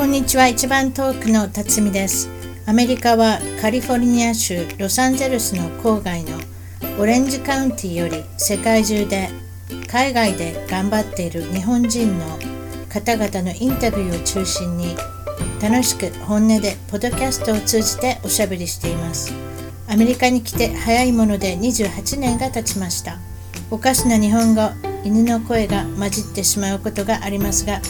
[0.00, 0.48] こんにちは。
[0.48, 2.30] 一番遠くの辰巳です。
[2.64, 6.38] アメリカはカリフォルニア州ロサンゼルスの郊外の
[6.98, 9.28] オレンジカウンティより世界中で
[9.88, 12.24] 海外で頑張っている日本人の
[12.88, 14.96] 方々のインタビューを中心に
[15.60, 19.34] 楽しく本音でポッドキャストを通じておしゃべりしています。
[19.86, 23.18] アメリカに来て早いもので28年が経ちました。
[23.70, 24.62] おかしな日本語
[25.04, 27.82] 犬の声が混じってしまうことがありますが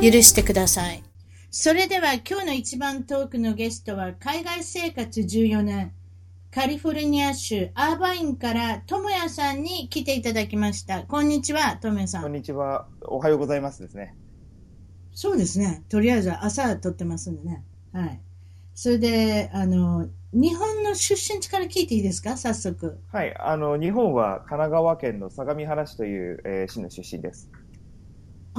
[0.00, 1.07] 許してください。
[1.50, 5.92] それでは今日の一番遠くのゲストは海外生活14年
[6.50, 11.02] カリフォルニア州アーバインからともやさんに来ていただきました。
[11.04, 12.22] こんにちは、ともやさん。
[12.22, 12.86] こんにちは。
[13.02, 14.14] おはようございますですね。
[15.12, 15.84] そうですね。
[15.90, 17.64] とりあえず朝撮ってますんでね。
[17.92, 18.20] はい。
[18.74, 22.36] それで、あの、日本の出身地から聞いていいですか？
[22.38, 22.98] 早速。
[23.12, 23.34] はい。
[23.38, 27.50] あの、日本は神奈川県の相模原市という、えー市の出身です。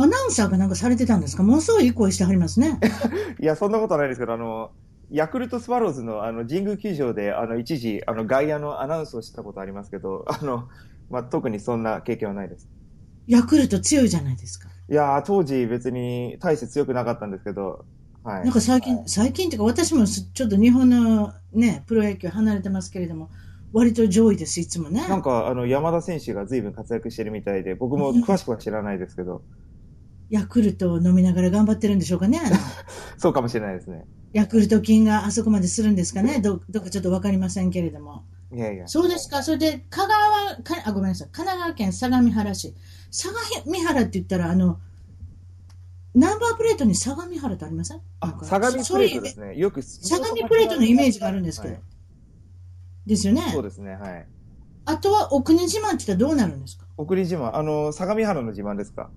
[0.02, 1.44] アナウンサーがなんかされてたんですか？
[1.44, 2.80] ものすごいいい声してはりますね。
[3.40, 4.72] いや、そんなことないですけど、あの、
[5.10, 10.68] ヤクルトスワローズのあの神宮球場で、あの、一時、あの、外野のアナウンスをしたことありますけど、 あの、
[11.10, 12.70] まあ、特にそんな経験はないです。
[13.28, 14.70] ヤクルト強いじゃないですか。
[14.90, 17.86] いやー、当時別に大して強くなかったんですけど、
[18.24, 18.44] はい。
[18.44, 23.30] なんか最近、最近っていうか私もすちょっと日本のね、プロ野球離れてますけれども、
[23.72, 25.04] 割と上位です、いつもね。
[25.08, 29.44] なんか、あの、山田選手が随分活躍してるみたいで、僕も詳しくは知らないですけど、
[30.30, 32.40] ヤクルトを飲みながら頑張ってるんでしょうかね。
[33.18, 34.06] そうかもしれないですね。
[34.34, 36.40] ヤクルト菌があそこまでするんですかね。
[36.40, 38.24] ど、どっかちょっとわかりませんけれども。
[38.54, 38.88] いやいや。
[38.88, 39.42] そうですか。
[39.42, 41.30] それで、香川、かあ、ごめんなさい。
[41.32, 42.76] 神奈川県相模原市。
[43.12, 44.80] 相模原って言ったら、あの、
[46.14, 47.98] ナンバープレートに相模原ってありません？
[47.98, 49.56] なあ相模プレートですね。
[49.58, 51.74] よく、相模プレートのイメージがあるんですけど。
[51.74, 51.84] はい
[53.06, 53.42] ですよね。
[53.52, 54.28] そうですね、はい。
[54.86, 56.86] あとは、奥根島って言ったらどうなるんですか？
[56.96, 59.10] 送り自慢、あの、相模原の自慢ですか？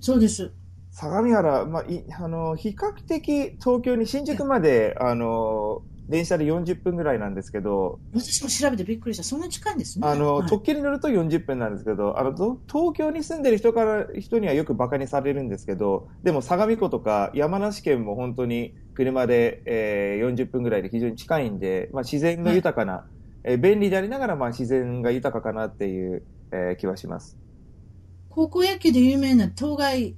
[0.00, 0.54] そうです。
[0.90, 9.24] 相模原、まあ、い、あの、比較的東京に新宿まで、あの、電車で40分ぐらいなんですけど、私も調べてびっくりした。
[9.24, 10.08] そんな近いんですね。
[10.08, 23.06] あの、はい特急に乗ると40分なんですけど、あの、と東京に住んでる人から、人にはよく馬鹿にされるんですけど、でも相模湖とか山梨県も本当に車で、えー40分ぐらいで非常に近いんで、まあ、自然の豊かな、
[23.44, 27.38] えー便利でありながら、まあ、自然が豊かかなっていう、えー気はします。
[28.28, 30.16] 高校野球で有名な東海、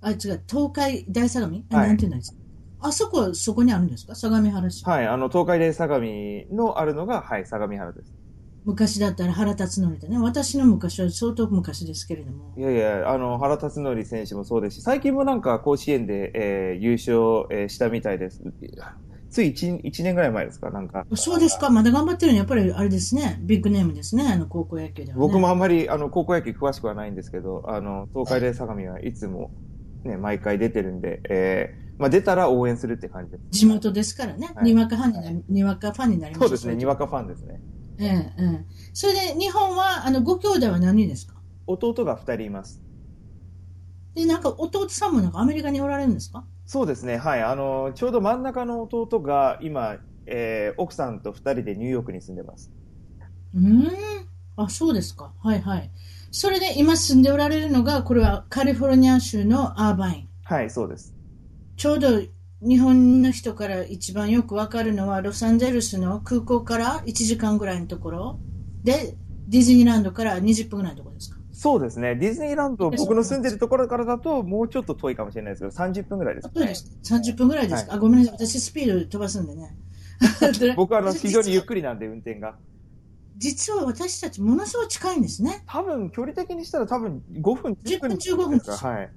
[0.00, 1.62] あ、違う、東海大相模？
[1.70, 2.38] あ、はいなんていうんですか
[2.80, 4.14] あそこはそこにあるんですか？
[4.14, 4.84] 相模原市。
[4.84, 6.04] はい、あの、東海大相模
[6.52, 8.12] のあるのが、はい、相模原です。
[8.66, 18.42] 昔だったら原辰徳でね、私の昔は相当昔ですけれどもい、やいや、あの、原辰徳選手もそうですし、最近もなんか甲子園で、えー優勝、えーしたみたいです。
[19.34, 21.04] つい 1, 一年ぐらい前ですか、なんか。
[21.16, 25.20] そうですか、まだ頑張ってるのやっぱりあれですね、ビッグネームですね、あの高校野球では、ね。
[25.20, 29.50] 僕もあんまり、あの、高校野球詳しくはないんですけど、あの、東海大相模はいつも、
[30.04, 33.42] ね、毎回出てるんで、えーまあ、出たら応援するって感じです。
[33.50, 37.60] 地元ですからね、はいにわかファンになり、にわかファンになりましたそうですね、にわかファンですね。
[37.98, 38.64] ええええ。
[38.92, 41.34] それで日本は、あの、ご兄弟は何人ですか？
[41.66, 42.82] 弟が2人います。
[44.14, 46.44] で、なんか弟さんもなんかアメリカにおられるんですか？
[46.66, 47.42] そうですね、はい。
[47.42, 52.72] あの、ちょうど真ん中の弟が今、えー奥さんと2人でニューヨークに住んでます。
[53.54, 53.62] うー
[54.22, 54.28] ん。
[54.56, 55.32] あ、そうですか。
[55.40, 55.90] はいはい。
[56.30, 60.28] それで今住んでおられるのが、これはカリフォルニア州のアーバイン。
[60.44, 61.14] はい、そうです。
[61.76, 62.20] ちょうど
[62.62, 68.40] 日本の人から一番よくわかるのは、ロサンゼルスの空港から1時間ぐらいのところ
[68.82, 69.16] で、
[69.46, 71.33] ディズニーランドから20分ぐらいのところですか？
[71.64, 72.14] そうですね。
[72.14, 76.52] ディズニーランド、僕の住んでるところからだと、もうちょっと遠いかもしれないですけど、30分ぐらいですね。
[76.54, 76.98] そうです。
[77.04, 78.46] 30分ぐらいですか、あ、ごめんなさい。
[78.46, 79.74] 私スピード飛ばすんでね。
[80.76, 82.54] 僕はあの、私非常にゆっくりなんで、運転が。
[83.38, 85.62] 実は私たちものすごい近いんですね。
[85.66, 88.88] 多分、距離的にしたら多分5分、10分15分ですか？
[88.90, 89.10] はい。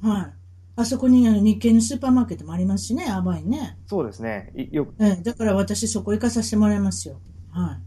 [0.00, 0.32] はい。
[0.76, 3.76] あそこにあの日系のスーパーマーケットもありますしね、アーバインね。
[3.86, 4.50] そうですね。
[4.56, 7.20] いよく、ええ、だから私そこ行かさせてもらいますよ。
[7.52, 7.78] は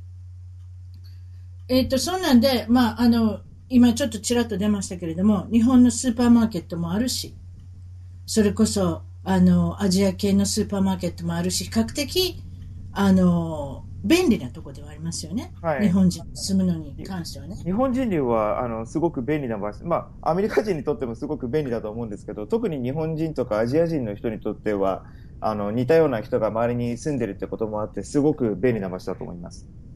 [1.69, 1.77] い。
[1.79, 7.35] えっ、と、そんなんで、まあ、あの、今ちょっとちらっと出ましたけれども、日本のスーパーマーケットもあるし、
[8.25, 12.41] それこそ、あの、アジア系のスーパーマーケットもあるし、比較的、
[12.93, 15.51] あの、便利なところではありますよね。
[15.61, 17.57] はい日本人に住むのに関してはね。
[17.57, 19.85] 日本人流は、あの、すごく便利な場所。
[19.85, 25.03] まあ、アメリカ人にとってもすごく便利だと思うんですけど、特に日本人とかアジア人の人にとっては、
[25.41, 29.67] あの、似たような人が周りに住んでるってこともあって、すごく便利な場所だと思います。
[29.67, 29.86] で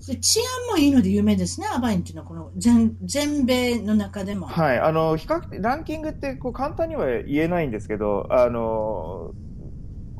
[0.00, 4.46] 治安もいいので有名ですね、アーバインっていうのは、この全全米の中でも。
[4.46, 4.78] はい。
[4.78, 9.32] あの、比較的、ランキングって、こう、簡単には言えないんですけど、あの、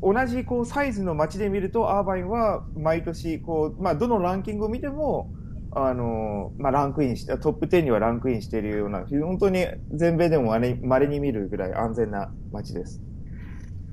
[0.03, 5.31] 同じ、こう、サイズの街で見ると、アーバインは、毎年、こう、まあ、どのランキングを見ても、
[5.73, 13.01] あの、まあ、ランクインして、トップ10にはランクインしているような、本当に全米でも稀に稀に見るぐらい安全な街です。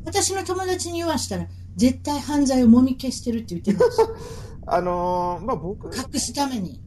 [0.05, 1.46] 私の友達に言わしたら、
[1.76, 4.08] 絶対犯罪をもみ消してるって言ってるんですよ。
[4.70, 6.80] あのーまあ、僕、隠すために。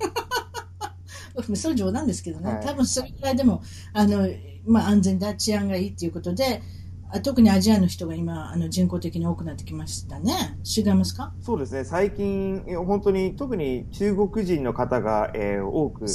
[1.54, 3.60] それ冗談ですけどね、はい多分それぐらいでも
[3.92, 4.28] あの、
[4.66, 6.62] まあ、安全だ、治安がいいっていうことで、
[7.10, 10.58] あ特にアジアの人が今、あの人口的に多くなってきましたね。
[10.64, 11.34] 違いますか？
[11.40, 16.06] そうですね、最近、本当に特に中国人の方が、えー多く。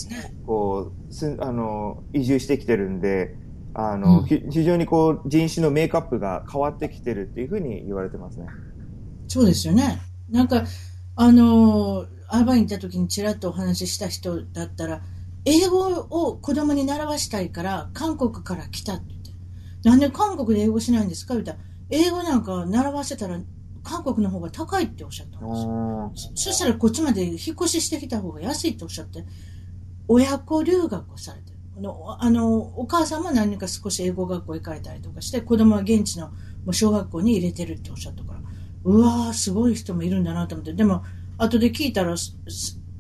[0.45, 3.36] こうすあの移住してきてるんで、
[3.74, 8.48] あのうんひ非常にこう人種のメイクアップが変わってきてるっていうふうに言われてますね。
[9.27, 10.00] そうですよね。
[10.30, 10.63] なんか、
[11.21, 15.01] あの、アーバイに行った時にちらっとお話しした人だったら、
[15.44, 19.31] 英語を子供に習わしたいから、韓国から来たって言って。
[19.83, 21.57] なんで韓国で英語しないんですか言ったら、
[21.89, 23.38] 英語なんか習わせたら、
[23.83, 26.31] 韓国の方が高いっておっしゃったんですよ。
[26.36, 29.25] そしたらこっちまで引っ越ししてきた方が安いとおっしゃって、
[30.07, 31.51] 親子留学をされて
[31.81, 36.36] の、あのお母さんも何か少し英語学校行かれたりとかして、子供は現地のも
[36.68, 38.39] う小学校に入れてるっておっしゃったから、
[38.84, 41.04] うわー、すごい人もいるんだなと思って、でも、
[41.38, 42.16] 後で聞いたら、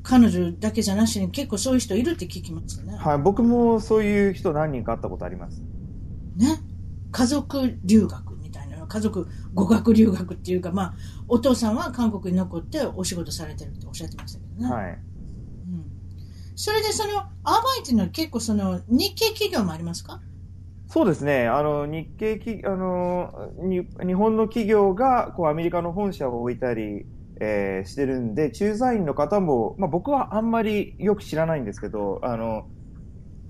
[0.03, 2.95] 彼女だけじゃなしに結構そういう人いるって聞きますよね。
[2.97, 5.61] はい、僕もそういう人何人か会ったことあります。
[6.37, 6.59] ね？
[7.11, 10.93] 家族留学みたいな、家族語学留学っていうか、まあ、
[11.27, 14.73] お父さんは韓国に残ってお仕事されてるっておっしゃってましたけどね。
[14.73, 14.91] はい。
[14.91, 14.99] うん
[16.55, 17.29] それでそのアー
[17.63, 20.19] バイっていうのは結構その日系企業もありますか？
[20.91, 21.47] そうですね。
[21.47, 27.05] あの、日系き、あの、に日本の企業が、こう、アメリカの本社を置いたり、
[27.41, 32.63] えーしてるんで、駐在員の方も、まあ僕はあんまりよく知らないんですけど、あの、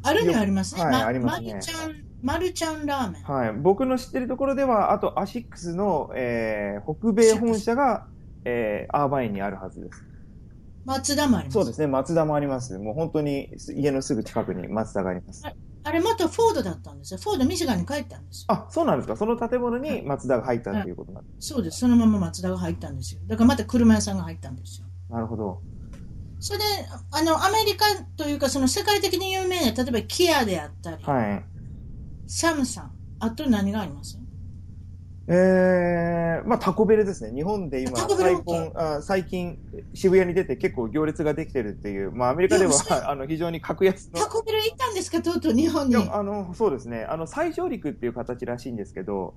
[0.03, 0.83] あるにはありますね。
[0.83, 3.23] はいまありますねマルちゃん、マルちゃんラーメン。
[3.23, 3.53] はい。
[3.53, 8.05] 僕の知ってるところでは、あとアシックスの、えー北米本社が、
[8.43, 10.05] えーアーバインにあるはずです。
[10.85, 11.53] 松田もあります。
[11.53, 11.87] そうですね。
[11.87, 12.77] 松田もあります。
[12.77, 15.45] もう本当に家のすぐ近くに松田があります。
[15.83, 17.19] あれ元フォードだったんですよ。
[17.19, 18.45] フォードミシガンに帰ったんですよ。
[18.49, 19.15] あ、そうなんですか。
[19.15, 21.47] その建物に松田が入ったっていうことなんです。
[21.49, 21.79] そうです。
[21.79, 23.21] そのまま松田が入ったんですよ。
[23.27, 24.87] だからまた車屋さんが入ったんですよ。
[25.09, 25.61] なるほど。
[26.41, 26.65] それで、
[27.11, 27.85] あの、アメリカ
[28.17, 31.45] というか、その世界的に有名な、例えばキアであったり、はい。
[32.27, 34.17] サムさん、あと何があります？
[35.31, 37.31] えー、まあ、タコベルですね。
[37.35, 39.59] 日本で今、最近、あ最近、
[39.93, 42.71] 渋谷に出て結構行列ができてるっていう、まあ、アメリカでは、
[43.07, 45.21] あの、非常に格安のタ、コベル行ったんですか？
[45.21, 45.95] とうとう日本に。
[45.97, 47.03] あの、そうですね。
[47.07, 49.35] あの、再上陸っていう形らしいんですけど、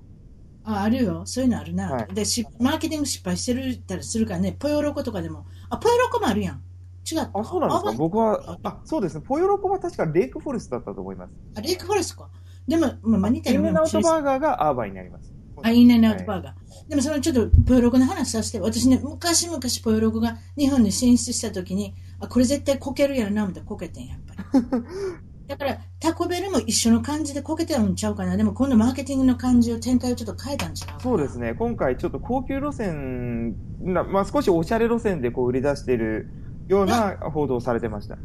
[0.63, 1.21] あ、あるよ。
[1.25, 1.91] そういうのあるな。
[1.91, 5.45] はいでし、マーケティング失敗してるたりするからね、ポヨロコとかでも。
[5.69, 6.63] あ、ポヨロコもあるやん。
[7.05, 7.29] 違った？
[7.37, 7.89] あ、そうなんですか？
[7.91, 9.21] あ僕は、あ、そうですね。
[9.27, 11.33] ポヨロコは確かレイクフォレストだったと思います。
[11.55, 12.29] あレイクフォレストか。
[12.67, 15.32] でも、まあ、まあ、似たイようなンナウトバーガーがアーバイになります。
[15.63, 16.89] あ、インナーアウトバーガー。
[16.89, 24.65] でもそのちょっとポヨロコの話させて、私ね、昔々ポヨロコが日本に進出した時に、あ、これ絶対こけるやろな、思ってこけてん、やっぱり。
[25.47, 28.37] だから、タコベルも一緒の感じでこけてるんちゃうかな。
[28.37, 31.53] でも今度マーケティングの感じを、展開をちょっと変えたんちゃうそうですね。
[31.53, 36.29] 今回ちょっと高級路線な、まあ、少しおしゃれ路線でこう売り出している
[36.69, 38.17] ような報道をされてました。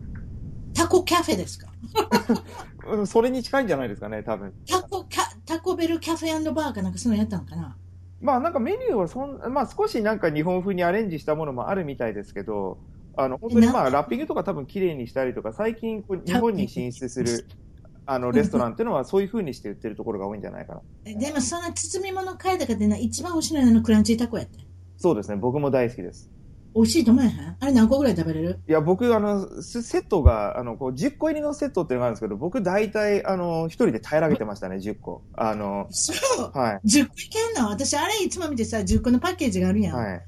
[0.74, 1.66] タコキャフェですか？
[2.88, 4.52] う んそれに近いんじゃないですかね、多分。
[4.68, 7.74] タコキャ、タコベルキャフェバーかなんかそのやったのかな？
[8.20, 12.76] まあなんかメニューはそん、まあ少しなんか日本風にアレンジしたものもあるみたいですけど、
[13.16, 17.46] あの、本当にまあラッピングとか多分綺麗にしたりとか、最近こう日本に進出する、
[18.04, 20.80] あの、レストランっていうのはそういう風にして売ってるところが多いんじゃないかな。
[21.06, 24.58] えでもその包み物変えたかってな、一番美味しいのはあのクランチータコやって。
[24.98, 26.28] そうですね、僕も大好きです。
[26.78, 27.56] 美味しいと思えへん？
[27.60, 28.60] あれ何個ぐらい食べれる？
[28.68, 35.22] いや、僕、あの、セセットが、あの、こう、10個入りのセットっていうのがあるんですけど、僕大体、あの、一人で平らげてましたね、10個。
[35.34, 36.12] あの、そ
[36.44, 36.58] う。
[36.58, 36.80] はい。
[36.86, 37.68] 10個いけんの？
[37.70, 39.96] 私、あれいつも見てさ、10個のパッケージがあるやん。
[39.96, 40.22] はい。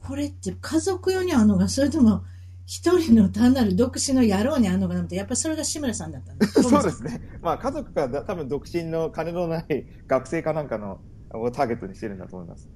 [0.00, 2.24] これって家族用にあるのか、それとも
[2.66, 7.20] 一人の単なる独身の野郎にあるのかなって、やっぱりそれが志村さんだったんだ そうですね。
[7.42, 11.00] まあ、家族がだ多分独身の金のない学生かなんかの
[11.34, 12.68] をターゲットにしてるんだと思います。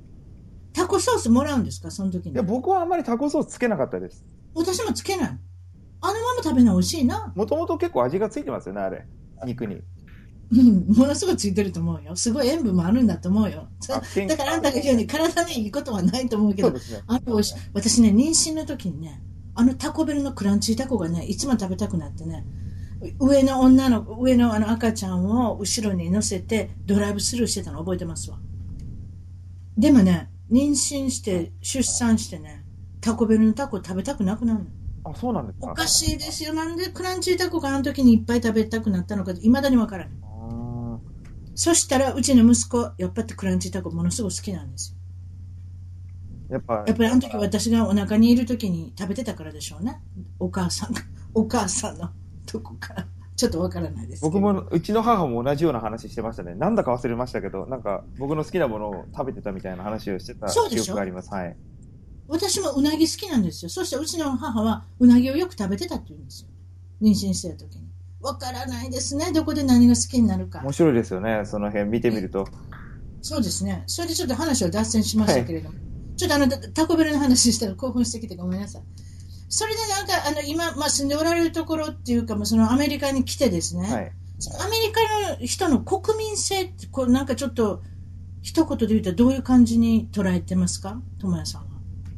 [0.77, 2.43] タコソースもらうんですか、その時にいや、。
[2.43, 4.27] 僕はあんまりタコソースつけなかったです。
[4.55, 5.29] 私もつけない。
[5.29, 7.33] あのまま食べるの美味しいな。
[7.35, 9.07] もともと結構味がついてますよね、あれ。
[9.47, 9.81] 肉に。
[10.53, 12.15] うん、ものすごいついてると思うよ。
[12.15, 13.69] すごい塩分もあるんだと思うよ。
[14.29, 16.79] だからあんたが言うように体にいいことはないと思うけど、ね。
[17.07, 17.37] あの
[17.73, 19.23] 私ね、妊娠の時にね、
[19.55, 22.45] あのタコベルのクランチータコがね、いつも食べたくなってね、
[23.19, 28.39] 上の女の、上のあの赤ちゃんを後ろに乗せてドライブスルーしてたの覚えてますわ。
[29.79, 32.65] でもね、妊娠して出産してね、
[33.01, 34.71] タコベルのタコ食べたくなくなるの。
[35.05, 35.73] あ、そうなんですか？
[35.73, 36.55] おかしいですよ。
[36.55, 40.15] なんでクランチータコがあの時にいっぱい食べたくなったのか、いまだにわからない。
[40.23, 40.99] あ
[41.55, 44.99] そしたら、うちの息子、やっぱりクランチータコものすごく好きなんですよ。
[46.51, 50.01] ーやっぱやっぱりあの時私がお腹にいる時に食べてたからでしょうね。
[50.39, 51.01] お母さんが、
[51.35, 52.11] お母さんの
[52.45, 54.23] とこからちょっとわからないです。
[54.23, 56.55] 僕も、うちの母も同じような話してましたね。
[56.55, 61.31] なんだか忘れましたけど、なんか僕の好きなものを食べてたみたいな話をしてた記憶があります。
[61.33, 61.57] はい。
[62.29, 63.69] 私もうなぎ好きなんですよ。
[63.69, 66.49] そしてうちの母はうなぎをよく食べてたって言うんですよ。
[67.03, 67.85] 妊娠してる時に。
[68.21, 69.31] わからないですね。
[69.33, 70.61] どこで何が好きになるか。
[70.61, 72.49] 面白いですよね、その辺見てみると。
[73.21, 73.85] そうですね。
[73.87, 75.79] それでちょっと話を脱線しましたけれども。
[76.17, 78.83] ちょっとあの、タコベルの話したら興奮してきてごめんなさい。
[79.49, 83.87] それでなんか、あの、今、まあ、住んでおられるところっていうか、まあ、そのアメリカに来てですね。
[83.89, 84.13] はい。
[84.61, 85.01] アメリカ
[85.41, 87.83] の人の国民性って、こうなんかちょっと、
[88.43, 91.01] 一言で言うとどういう感じに捉えてますか？
[91.19, 91.69] 智也さんは。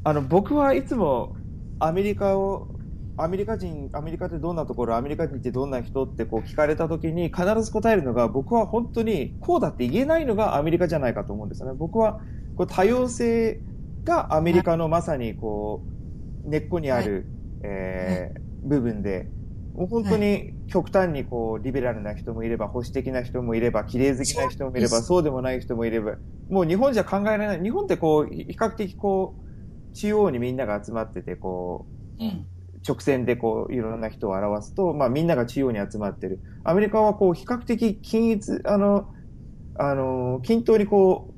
[0.04, 1.36] あの、僕はいつも
[1.78, 2.68] アメリカを、
[3.16, 11.74] アメリカ人、アメリカってどんなところ、アメリカ人ってどんな人ってこう聞かれたときに必ず答えるのが、僕は本当にこうだって言えないのがアメリカじゃないかと思うんですよね。
[11.78, 12.20] 僕は
[12.56, 13.60] こう多様性
[14.04, 15.97] がアメリカのまさにこう、
[16.44, 17.26] 根っこにある、
[17.62, 19.28] えー部分で、
[19.74, 26.16] もう本当に極端にこう、リベラルな人もいれば、保守的な人もいれば、綺麗好きな人もいれば、そうですそうでもない人もいれば、
[26.50, 27.62] もう日本じゃ考えられない。
[27.62, 31.86] 日本ってこう、比較的こう、中央にみんなが集まってて、こ
[32.20, 32.46] う、うん。
[32.86, 36.40] 直線でこう、いろんな人を表すと、まあみんなが中央に集まってる。
[36.64, 39.06] アメリカはこう、比較的均一、あの、
[39.78, 41.34] あの、均等にこ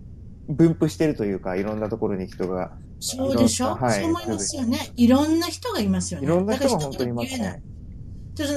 [0.49, 2.73] う、分布してるというか、いろんなところに人が。
[3.00, 4.00] そうでしょ、はい。
[4.00, 4.92] そう思いますよね。
[4.97, 6.26] いろんな人がいますよね。
[6.26, 7.62] いろんな人がだから本当にいますね。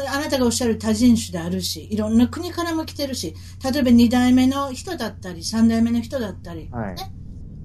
[0.10, 6.96] あなたがおっしゃる多人種であるし、いろんな国からも来てるし、例えば2代目の人だったり、3代目の人だったり、はい。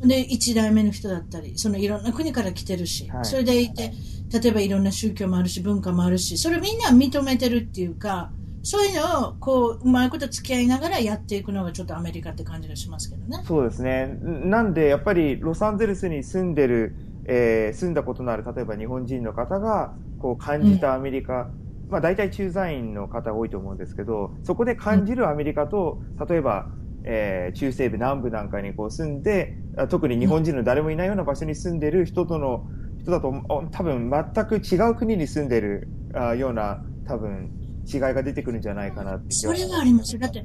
[0.07, 3.25] ね、で1代目の人だったり、そのいろんな国から来てるし、はい。
[3.25, 3.93] それでいて、
[4.33, 13.39] 例えばいろんな宗教もあるし、文化もあるし、それみんな認めてるっていうか、そういうのをこううまいこと付き合いながらやっていくのがちょっとアメリカって感じがしますけどね。
[13.41, 14.09] そうですね。
[14.21, 21.51] なんで、やっぱりロサンゼルスに住んでる、えー住んだことのある、例えば日本人の方が、こう感じたアメリカ、
[21.89, 26.69] まあ大体駐在員の方が多いと思うんですけど、そこで感じるアメリカと、例えば、
[27.05, 32.67] えー中西部、南部なんかにこう住んで、あ特に日本人の誰もいないような場所に住んでる人との、
[32.99, 37.53] 人だと、お多分全く違う国に住んでるあような、多分
[37.93, 40.21] 違いが出てくるんじゃないかなって気それはありますよ。
[40.21, 40.45] だって、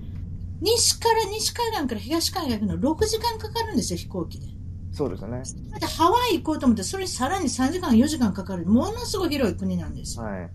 [0.62, 4.48] 西から西海岸から東海岸の6時間かかるんですよ、飛行機で。
[4.94, 5.42] そうですよね。
[5.72, 10.24] だってハワイ行こうと思って、それにさらに3時間、4時間かかる、ものすごい広い国なんですよ。
[10.24, 10.50] はい。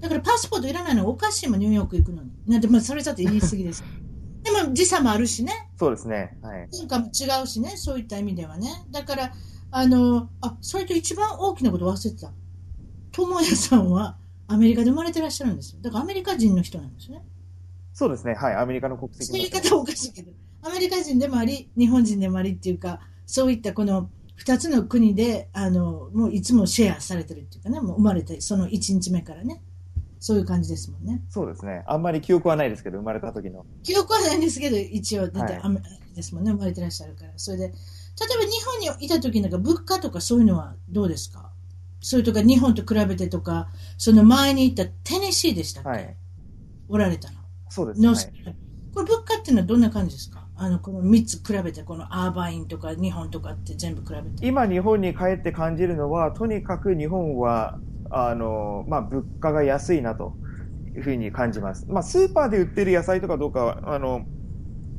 [0.00, 2.30] だからパスポートいらないのはおかしいもん、ニューヨーク行くのに。
[2.46, 3.84] なんで、まあ、それだって言い過ぎです。
[4.42, 6.38] でも時差もあるしね、そうですね。
[6.42, 6.68] はい。
[6.72, 8.68] 文化も違うしね、そういった意味ではね。
[8.90, 9.32] だから、
[9.70, 12.32] あの、あ、それと一番大きなこと忘れてた。
[13.12, 14.16] 智也さんは
[14.52, 15.78] アメリカで生まれてらっしゃるんですよ。
[15.80, 17.22] だからアメリカ人の人なんですね。
[17.92, 18.34] そうですね。
[18.34, 18.54] はい。
[18.54, 29.62] アメリカの国籍そういう言い方はおかしいけど、アメリカ人でもあり、日本人でもありっていうか、そういったこの二つの国で、あの、もういつもシェアされてるっていうかね、もう生まれて、その一日目からね。
[30.22, 31.22] そういう感じですもんね。
[31.30, 31.82] そうですね。
[31.86, 33.64] あんまり記憶はないですけど、生まれた時の。
[33.82, 35.60] 記憶はないんですけど、一応、だっては
[36.12, 37.32] いですもんね、生まれてらっしゃるから。
[37.36, 37.72] それで、例え
[38.36, 41.49] ば日本にいた時なんか物価とかそういうのはどうですか？
[42.00, 46.16] それとか日本と比べてとか、その前に行ったテネシーでしたっけ、はい。
[46.88, 47.38] おられたの。
[47.68, 48.08] そうですね。
[48.92, 50.48] これ物価っていうのはどんな感じですか？
[50.56, 54.44] あの、この3つ比べて、このアーバインとか日本とかって全部比べて。
[54.44, 57.78] 今、日本に帰って感じるのは、とにかく日本は、
[58.10, 60.34] あの、まあ、物価が安いなと
[60.96, 61.86] いうふうに感じます。
[61.88, 64.22] まあ、スーパーで売ってる野菜とかどうかは、あの、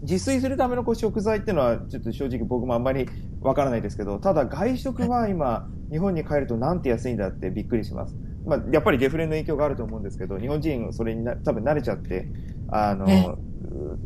[0.03, 3.10] 自炊するためのこう食材っていうのは、ちょっと正直僕もあんまり
[3.41, 8.17] わからないですけど、ただ外食は今、日本に帰るとなんて安いんだってびっくりします。
[8.45, 12.31] まあ、やっぱりデフレの影響があると思うんですけど、日本人それにな多分慣れちゃって、
[12.67, 13.38] あの、ね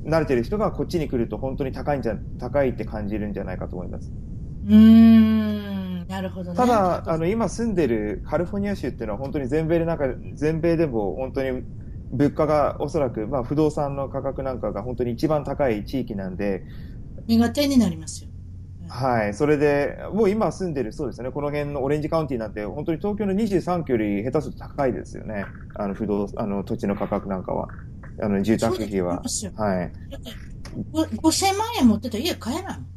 [0.05, 4.13] 慣れてる人がこっちに来ると本当に高いんじゃ、高いって感じるんじゃないかと思います。
[4.63, 4.75] うー
[6.05, 6.59] ん、なるほどね。
[6.59, 11.63] ただ、あの、今住んでるカリフォルニア州っていうのは本当に全米でなんか、全米でも本当に
[12.11, 16.63] 物価がおそらく、まあ不動産の価格なんかが本当に一番高い地域なんで、
[17.27, 18.31] 目が点になりますよ。
[18.87, 19.33] はい。
[19.33, 25.51] それで、もう今住んでる、そうですね、この辺のオレンジカウンティなんて本当に東京の23区より下手すると高いですよね。
[25.73, 27.69] あの、不動、あの、土地の価格なんかは。
[28.21, 29.15] あの、住宅費は。
[29.15, 29.93] そうですよはい。
[30.09, 30.37] だって
[30.91, 32.89] ご5000万円持ってたら家買えないもん。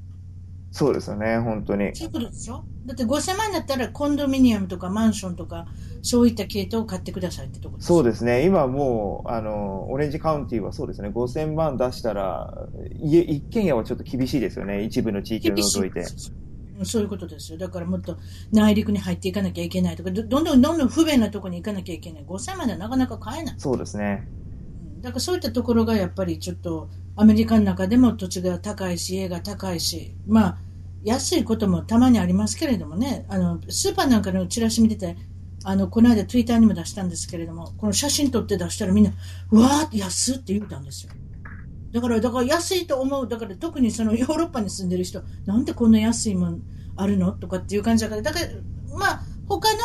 [0.70, 1.92] そうですよね、本当に。
[1.92, 2.66] そういうことでしょ？
[2.88, 5.66] だって5000万円だったらコンドミニアムとかマンションとか
[6.00, 8.46] そういった系統を買ってくださいってとこですそうですね。
[8.46, 11.10] 今もう、あの、オレンジカウンティはそうですね。
[11.10, 12.66] 5000万出したら、
[12.98, 14.82] 家、一軒家はちょっと厳しいですよね。
[14.84, 16.06] 一部の地域を除いて。
[16.84, 17.58] そういうことですよ。
[17.58, 18.16] だからもっと
[18.52, 22.24] 内陸に入っていかなきゃいけないとか、どどんどんどんどん不便なところに行かなきゃいけない。
[22.24, 23.54] 5000万ではなかなか買えない。
[23.58, 24.26] そうですね。
[24.32, 24.38] うん
[25.00, 30.58] だからそういったところがやっぱりちょっとアメリカの中でも土地が高いし、家が高いし、まあ、
[31.08, 35.16] 安いこともたまにありますけれどもね、あの、スーパーなんかのチラシ見てて、
[35.64, 39.12] あの、この間ツイッターにも出したんですけれども、この写真撮って出したらみんな、
[39.50, 41.12] うわーって、安って言ったんですよ。
[41.92, 43.26] だから、だから安いと思う。
[43.26, 46.60] だから特にそのヨーロッパに住んでる人、なんでこんな安いもん
[46.96, 47.32] あるの？
[47.32, 48.46] とかっていう感じだから、だから、
[48.96, 49.78] まあ、他の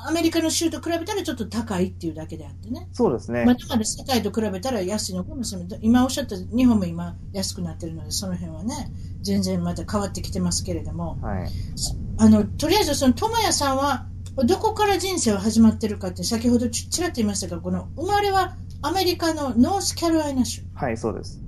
[0.00, 2.88] アメリカの州と比べたらちょっと高いっていうだけであってね。
[2.92, 3.44] そうですね。
[3.44, 5.78] まだまだ世界と比べたら安いのかもしれない。
[5.82, 11.50] 今おっしゃった日本も今安くなってるので、その辺はね、全然また変わってきてますけれども、はい。
[12.18, 14.06] あの、とりあえずその智也さんは、
[14.44, 20.62] どこから人生は始まってるかって、先ほどちちらっと言いましたが、この生まれはアメリカのノースカロライナ州。
[20.74, 21.40] はい、そうです。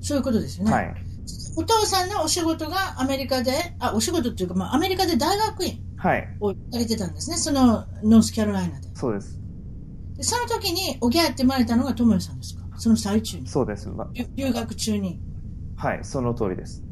[0.00, 0.72] そういうことですよね。
[0.72, 0.94] はい。
[1.56, 6.28] お父さんのお仕事がアメリカで、あ、お仕事っていうか、まあ、アメリカで大学院はい。
[6.38, 8.88] をされてたんですね、そのノースカロライナで。
[8.94, 9.40] そうです。
[10.16, 12.62] でその時に、おぎゃーって生まれたのが智也さんですか？
[12.76, 13.48] その最中に。
[13.48, 13.88] そうです。
[13.88, 15.20] ま留留学中に。
[15.76, 16.84] はい、その通りです。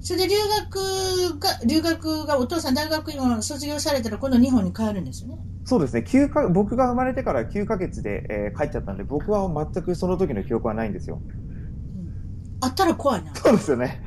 [0.00, 0.36] それで留
[0.70, 5.38] 学が、留学がお父さん大学院を卒業されたら今度日本に帰るんですよね。
[5.64, 6.04] そうですね。
[6.06, 11.20] 9か、僕が生まれてから9ヶ月で、えー帰っちゃったんで、僕は全くその時の記憶はないんですよ。
[11.20, 12.58] うん。
[12.60, 13.34] あったら怖いな。
[13.34, 14.00] そうですよね。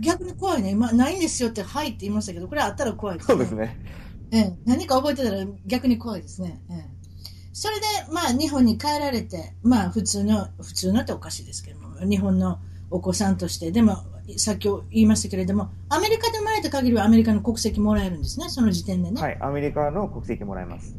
[0.00, 0.70] 逆に怖いね。
[0.70, 3.34] 今、ないんですよって、はいって言いましたけど、これあったら怖いですね。
[3.34, 3.78] そうですね。
[4.32, 6.62] ええ、何か覚えてたら逆に怖いですね。
[6.70, 6.86] ええ、
[7.52, 12.58] それで、まあ、日本に帰られて、まあ、普通の、普通のっておかしいですけども、日本の
[12.90, 13.98] お子さんとして、でも、
[14.38, 19.20] さっき言いましたけれども、アメリカで生まれた限りはアメリカの国籍もらえるんですね、その時点でね。
[19.20, 20.96] はい、アメリカの国籍もらえます。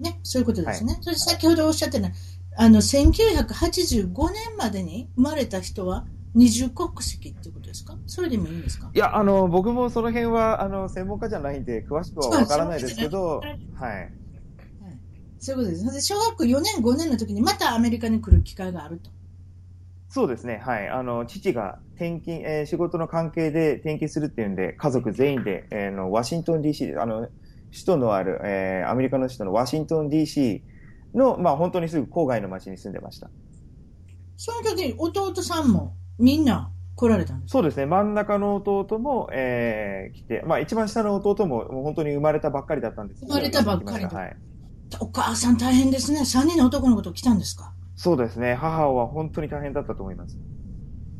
[0.00, 0.98] ね、そういうことですね。
[1.00, 2.08] それ先ほどおっしゃってた、
[2.56, 7.96] あの、1985年までに生まれた人は二重国籍っていうことですか？
[8.06, 8.90] それでもいいんですか？
[8.94, 13.40] いや、あの、僕もその辺は、あの、専門家じゃないんで、詳しくはわからないですけど、
[13.74, 14.12] はい。
[15.38, 15.92] そういうことです。
[15.92, 19.10] で小学校4年、5年の時にまたアメリカに来る機会があると。
[20.08, 20.88] そうですね、はい。
[20.88, 27.28] あの、父が転勤、えー仕事の関係で転勤するっていうんで、家族全員で、えーの、ワシントン DC で、あの、
[27.72, 30.60] 首都のある、えーアメリカの首都のワシントン DC
[31.14, 33.30] の、まあ、本当にすぐ郊外の町に住んでました。
[34.36, 37.58] その時に弟さんもみんな来られたんですか？
[37.58, 44.36] そうですね、真ん中の弟も、えー来て、まあ、一番下の弟も、もう本当に生まれたばっかりだったんです生まれたばっかりはい。
[45.00, 46.20] お母さん大変ですね。
[46.20, 47.72] 3人の男の子と来たんですか？
[47.96, 50.36] そうですね、母は本当に大変だったと思います。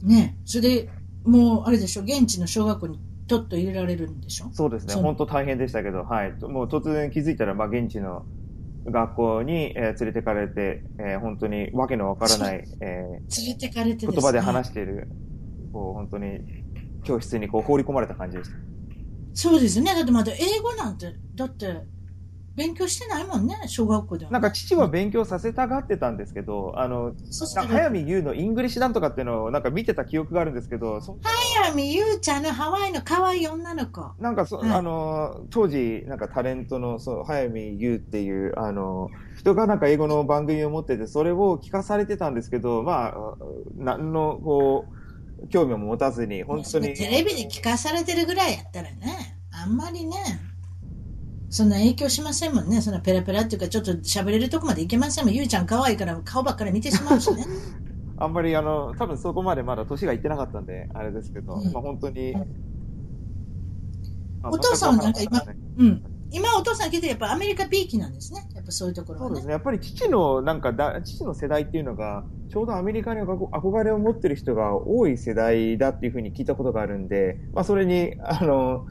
[0.02, 0.90] ねそれで
[1.24, 4.50] もうあれでしょ、現地の小学校にとっと入れられるんでしょ？
[4.52, 6.32] そうですね、本当大変でしたけど、はい。
[6.42, 8.26] もう突然気づいたら、まあ、現地の
[8.86, 15.08] 学校に、えー連れてかれて、えー本当にわけのわからない、え連れてかれてー言葉で話している、
[15.72, 16.40] こう、本当に
[17.04, 18.56] 教室にこう放り込まれた感じでした。
[19.34, 19.94] そうですよね。
[19.94, 21.66] だってまだ英語なんて、だって
[22.54, 24.30] 勉強してないもんね、小学校では。
[24.30, 27.14] なんか父は勉強させたがってたんですけど、あの、
[27.68, 34.02] 早見優の English なんとかっていうのをなんか見てた記憶があるんですけど、そ早見優ちゃんのハワイの可愛い女の子。
[34.18, 43.14] なんかそ、はいあの、当時、なんかタレントの、そう、早見優っていう、あの、人がなんか英語の番組を持ってて、それを聞かされてたんですけど、まあ、
[43.76, 44.86] 何の、こ
[45.42, 46.94] う、興味も持たずに、本当に。
[46.94, 50.16] テレビで聞かされてるぐらいやったらね、あんまりね、
[51.52, 52.80] そんな影響しませんもんね。
[52.80, 55.34] そんなペラペラっていうか、ちょっと喋れるとこまでいけませんもん。
[55.34, 57.44] ゆうちゃん可愛いから顔ばっかり見てしまうしね。
[58.16, 62.32] あんまり、あの、多分そこまでまだ年がいってなかったんで、あれですけど、うんまあ本当に。
[62.32, 62.40] ま
[64.44, 66.02] あお父さんはなんか今ねうん。
[66.30, 68.48] 今お父さん聞いてやっぱアメリカ B 期なんですね。
[68.54, 69.28] やっぱそういうところはね。
[69.28, 69.52] そうですね。
[69.52, 78.86] やっぱり父の、なんかだ、父の世代っていうのが、ちょうどアメリカに憧憧れを持ってる人が多い世代だっていうふうに聞いたことがあるんで、まあそれに、あの、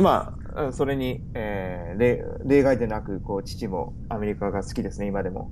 [0.00, 5.50] まあ、うんそれに、えー例、例外でなく、こう、父もアメリカが好きですね、今でも。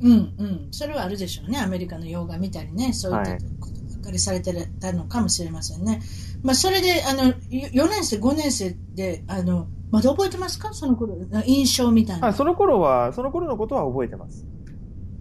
[0.00, 0.68] うんうん。
[0.70, 1.58] それはあるでしょうね。
[1.60, 6.02] アメリカの洋画見たりね、そういったはいことばっかりされてたのかもしれませんね。
[6.42, 10.72] まあそれで、あの、4年生、5年生で、あの、まだ覚えてますか？
[10.72, 11.14] その頃、
[11.46, 12.28] 印象みたいな。
[12.28, 14.44] はい、その頃は、その頃のことは覚えてます。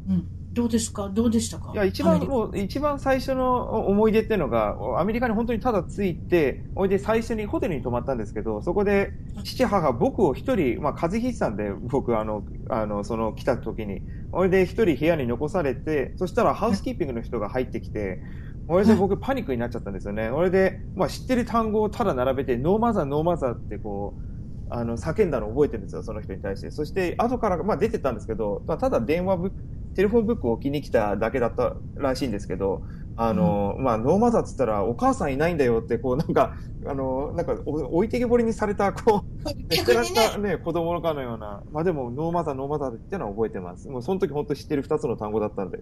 [0.09, 0.40] うん。
[0.53, 1.07] どうですか？
[1.07, 1.71] どうでしたか？
[1.73, 14.01] いや、一番もう、一番最初の思い出っていうのが、アメリカに本当にただ着いて、おいで最初にホテルに泊まったんですけど、そこで父母、僕を一人、まあ風邪ひいてたんで、僕、あの、あの、その来た時に、
[14.33, 18.21] ほいで一人部屋に残されて、そしたらハウスキーピングの人が入ってきて、
[18.67, 20.29] ほいで僕パニックになっちゃったんですよね。
[20.29, 26.71] ほいで、まあ知ってる単語をただ並べて、 no mother, no mother ってこう、あの、叫んだのを覚えてるんですよ、その人に対して。
[26.71, 29.51] そして、後から、まあ出てたんですけど、まあただ電話
[29.95, 32.83] telephone book を置きに来ただけだったらしいんですけど、
[33.17, 43.89] あの、まあ、 no mother っつったら、お母さんいないんだよって、こう、なんか、あの、なんか、お置いてけぼりにされた、こう、捨てられ逆にねたね、子供のかのような、まあでも、 no mother, no mother ってのは覚えてます。
[43.89, 45.81] もう、その時本当知ってる二つの単語だったんで。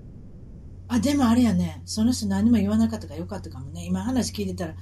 [0.87, 3.85] あ、でもあれやね、その人何も言わなかったからよかったかもね。
[3.85, 4.75] 今話聞いてたら、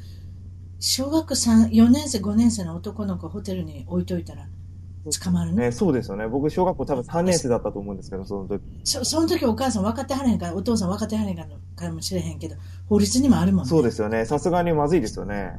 [0.79, 4.47] 小学3、4年生、5年生の男の子ホテルに置いといたら、
[5.11, 5.65] 捕まるね。
[5.65, 6.27] ね、そうですよね。
[6.27, 8.61] 僕、小学校多分3年生だったと思うんですけど、その時。
[8.83, 12.55] そその時お母さん分かってはれへんから、お父さん分かってはれへんからかもしれへんけど、
[12.87, 13.69] 法律にもあるもんね。
[13.69, 14.25] そうですよね。
[14.25, 15.53] さすがにまずいですよね。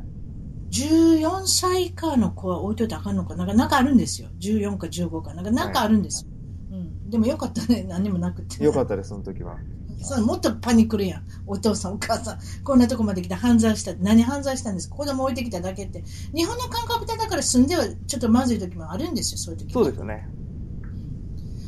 [0.71, 4.29] 14歳以下の子は置いといたらあかんのかなんか、なんかあるんですよ。
[4.39, 5.35] 14か15か。
[5.35, 6.31] なんか、なんかあるんですよ。
[6.73, 7.11] うん。
[7.11, 7.85] でもよかったね。
[7.89, 8.63] 何にもなくて。
[8.63, 9.57] よかったです、その時は。
[10.01, 11.23] そうもっとパニックるやん。
[11.47, 12.39] お父さん、お母さん。
[12.65, 13.95] こんなとこまで来て犯罪した。
[13.95, 14.97] 何犯罪したんですか？
[14.97, 16.03] 子供置いてきただけって。
[16.35, 20.29] 日本の感覚でだから住んではちょっとまずい時もあるんですよ、そういう時そうですよね。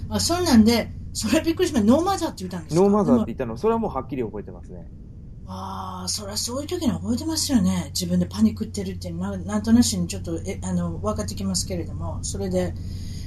[0.09, 1.93] あ、そんなんで、それびっくりしました。
[1.93, 2.83] No mother って言ったんですか？
[2.83, 4.91] No mother って言ったの、それはもうはっきり覚えてますね。
[5.47, 7.91] ああ、そりゃそういう時に覚えてますよね。
[7.93, 12.75] 自分でパニックってるっていうのは、なんとなしにちょっとえあの分かってきますけれども、それで、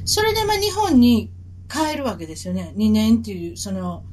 [0.05, 1.33] それでまあ日本に
[1.69, 2.73] 帰るわけですよね。
[2.77, 4.05] 2年っていう、その、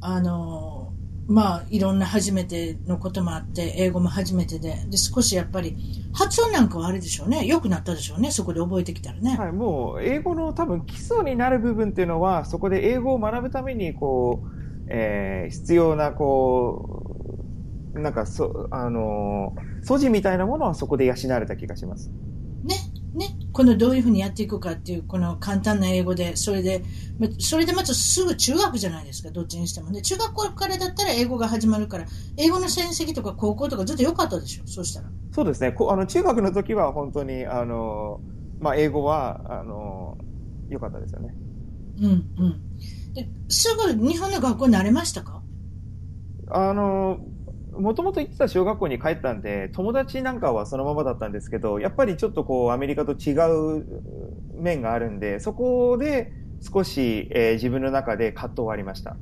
[0.00, 5.76] あの、まあ、いろんな初めてのこともあって、英語も初めてで、で、少しやっぱり、
[6.12, 7.46] 発音なんかはあれでしょうね。
[7.46, 8.30] 良くなったでしょうね。
[8.30, 9.36] そこで覚えてきたらね。
[9.36, 14.48] はい、もう、英語の多分基礎になる部分っていうのは、そこで英語を学ぶために、こう、
[14.90, 17.44] えー必要な、こ
[17.94, 22.12] う、なんか、そ、あの、素地みたいなものはそこで養われた気がします。
[23.18, 26.84] ね、ね、このどういうふうにやっていくかっていう、この簡単な英語で、それで、
[27.18, 30.00] まそれでまずすぐ中学じゃないですか、どっちにしてもね。
[30.02, 35.08] 中学校からだったら英語が始まるから、英語の成績とか高校とかずっと良かったでしょ、そうしたら。
[35.32, 35.72] そうですね。
[35.72, 41.34] こあの、中学の時は本当に、あのー、まあ、英語は、あのー、良かったですよね。
[42.00, 42.60] うん、うん。
[43.14, 45.42] で、すぐ日本の学校に慣れましたか？
[46.50, 47.18] あの、
[47.78, 53.32] もともと行ってた小学校に帰ったんで、友達なんかはそのままだったんですけど、やっぱりちょっとこう、アメリカと違
[53.80, 53.84] う
[54.54, 59.16] 面があるんで、そこで少し、えー自分の中で葛藤はありました。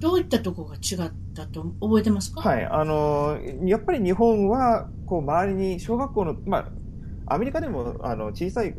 [0.00, 2.40] どういったところが違ったと覚えてますか？
[2.42, 2.66] はい。
[2.66, 6.58] あの、やっぱり日本は、こう、周りに、小学校の、ま
[7.26, 8.74] あ、アメリカでも、あの、小さい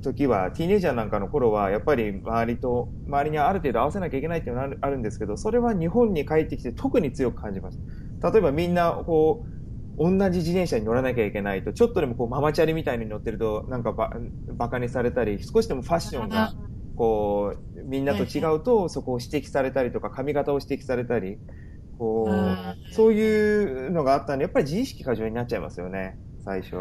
[0.00, 7.78] 時は、ティーネイジャーなんかの頃は、やっぱり周りと、周りにある程度合わせなきゃいけないっていうのがあるんですけど、それは日本に帰ってきて特に強く感じまし
[8.20, 8.30] た。
[8.30, 9.50] 例えばみんな、こう、
[9.98, 14.12] 同じ自転車に乗らなきゃいけないと、ちょっとでもこう、ママチャリみたいに乗ってると、なんかば、
[14.54, 16.54] バカにされたり、少しでもファッションが、
[16.96, 21.38] こう、みんなと違うと、そこを指摘されたりとか、髪型を指摘されたり、
[21.98, 26.76] こあう、そういうのがあったんで、やっぱり自意識過剰になっちゃいますよね、最初。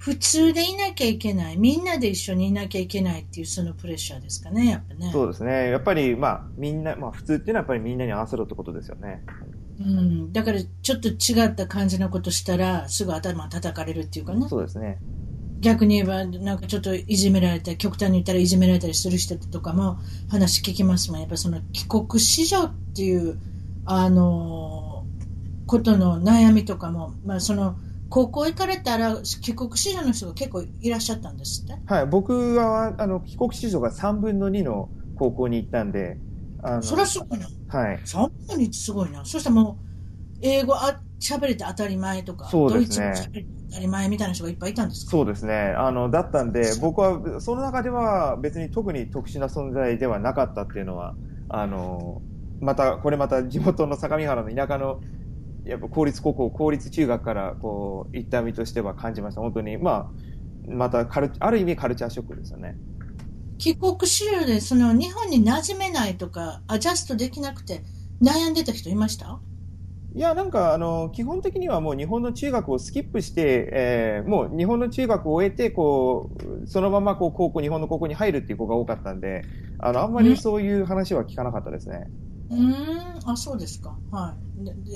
[0.00, 1.58] 普通でいなきゃいけない。
[1.58, 5.10] みんなで一緒にいなきゃいけないっていうそのプレッシャーですかね、やっぱね。
[5.12, 5.70] そうですね。
[5.70, 9.22] やっぱり、まあ、みんな、まあ、普通っていうのはやっぱりみんなに合わせろってことですよね。
[9.78, 14.98] うん、だからちょっと違った感じのことしたらすぐ頭叩かれるっていうかねそうですね。
[15.60, 19.98] 逆に言えばなんかちょっといじめられたり極端に言ったらいじめられたりする人とかも
[20.30, 23.38] 話聞きますもんやっぱその帰国子女っていう
[23.84, 25.04] あの
[25.66, 27.76] ことの悩みとかも、まあ、その
[28.10, 31.80] 高校行かれたら帰国子女の人が結構いらっしゃったんですって？
[31.86, 32.06] はい。
[32.06, 36.20] 僕は、あの、帰国子女が3分の2の高校に行ったんで、
[36.58, 38.00] あの、それはすごいなはい。
[38.04, 39.84] 3分の1すごいなそしたらもう
[40.42, 45.10] 英語あ喋れて当たり前とかそうですねドイツ語喋れて当たり前みたいな人がいっぱいいたんですか？
[45.10, 45.52] そうですね。
[45.76, 51.16] あの、だったんで、僕は、その中では別に特に特殊な存在ではなかったっていうのは、
[51.48, 52.22] あの、
[52.60, 55.00] また、これまた地元の相模原の田舎の、
[55.64, 59.40] やっぱ公立高校、公立中学から、こう、行った身としては感じました。
[59.40, 60.12] 本当に、まあ、
[60.68, 62.76] またカル、ある意味カルチャーショックですよね。
[63.58, 67.82] 帰国子女でその日本に馴染めないとかアジャストできなくて
[68.22, 69.38] 悩んでた人いました？
[70.14, 76.30] いや、なんか、あの、基本的にはもう日本の中学をスキップして、えーもう日本の中学を終えて、こ
[76.62, 79.42] う、そのままこう、高校、日本の高校に入るっていう子が多かったんで、
[79.78, 81.98] あの、あんまりそういう話は聞かなかったですね。
[81.98, 83.30] うーん。
[83.30, 83.96] あそうですか。
[84.10, 84.34] は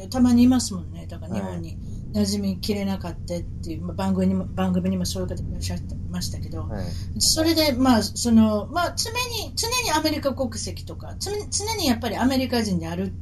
[0.05, 0.09] い。
[0.09, 1.07] たまにいますもんね。
[1.07, 1.79] だから日本に
[2.13, 6.85] 馴染みきれなかったっていう、まあ、番組にも番組にもそういう方いらっしゃってましたけど、はい。
[7.19, 13.13] それで、まあ、その、まあ、常に、常にアメリカ国籍とか、常に常にやっぱりアメリカ人である。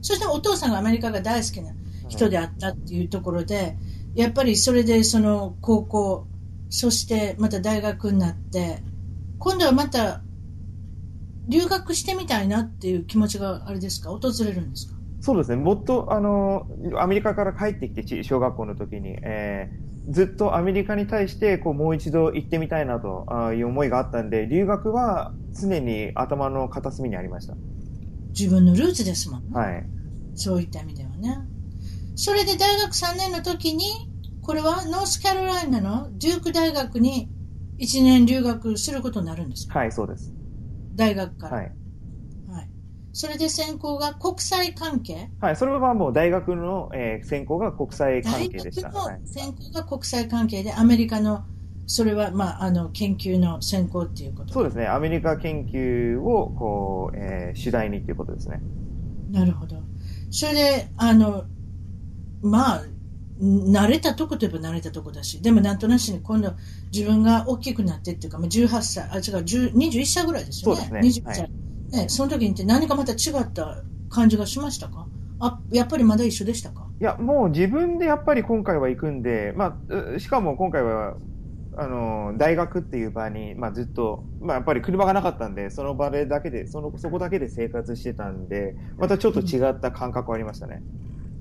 [0.00, 1.72] そしてお父さんがアメリカが大好きな
[2.08, 3.76] 人であったっていうところで、
[4.14, 6.26] やっぱりそれでその高校、
[6.70, 8.82] そしてまた大学になって、
[9.38, 10.22] 今度はまた
[11.48, 14.10] 留学してみたいなっていう気持ちがあれですか？
[14.10, 14.94] 訪れるんですか？
[15.20, 15.56] そうですね。
[15.56, 16.66] もっと、あの、
[16.98, 23.24] アメリカから帰ってきて、ち小学校の時に、えーずっとアメリカに対して、こう、もう一度行ってみたいなと
[23.54, 27.54] いう思いがあったんで、留学は常に頭の片隅にありました。
[28.36, 29.50] 自分のルーツですもんね。
[29.56, 29.84] はい。
[30.34, 31.38] そういった意味ではね。
[32.16, 33.84] それで大学3年の時に、
[34.40, 37.30] これはノースカロライナのデューク大学に
[37.78, 39.78] 1年留学することになるんですか？
[39.78, 40.34] はい、そうです。
[40.94, 41.56] 大学から。
[41.56, 41.72] はい。
[42.50, 42.68] はい。
[43.12, 45.30] それで専攻が国際関係？
[45.40, 48.88] はい、それはもう大学の、えー専攻が国際関大係でした。
[48.88, 49.20] 学のはい。
[49.24, 51.44] 専攻が国際関係でアメリカの
[51.86, 54.52] それは、まあ、あの研究の専攻っていうこと？
[54.52, 54.86] そうですね。
[54.86, 58.60] アメリカ研究を、こう、えー、主題にっていうことですね。
[59.30, 59.76] なるほど。
[60.30, 61.44] それで、あの、
[62.40, 62.82] まあ、
[63.40, 66.54] 慣れたとこといえば慣れたとこだし、でもなんとなしに今度
[66.92, 70.80] 自分が大きくなってっていうか、まあ、18歳、あ、違う、21歳ぐらいですよね。
[70.82, 71.22] そうですね。
[71.22, 71.40] 21歳。
[71.40, 71.50] はい、
[72.02, 75.06] ね、その時にって何かまた違った感じがしましたか？
[75.40, 76.86] あ、やっぱりまだ一緒でしたか？
[77.00, 79.76] いや、もう自分でやっぱり今回は行くんで、ま
[80.16, 81.16] あ、しかも今回は、
[81.74, 90.82] あの、大学っていう場に、まあずっと、まあやっぱり車がなかったんで、その場でだけで、その、そこだけで生活してたんで、またちょっと違った感覚はありましたね。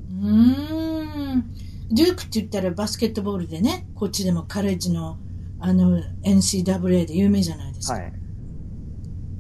[0.09, 1.53] うん。
[1.91, 5.17] デュークって言ったらバスケットボールでね、こっちでもカレッジの、
[5.61, 7.93] あの、NCAA で有名じゃないですか。
[7.93, 8.13] はい。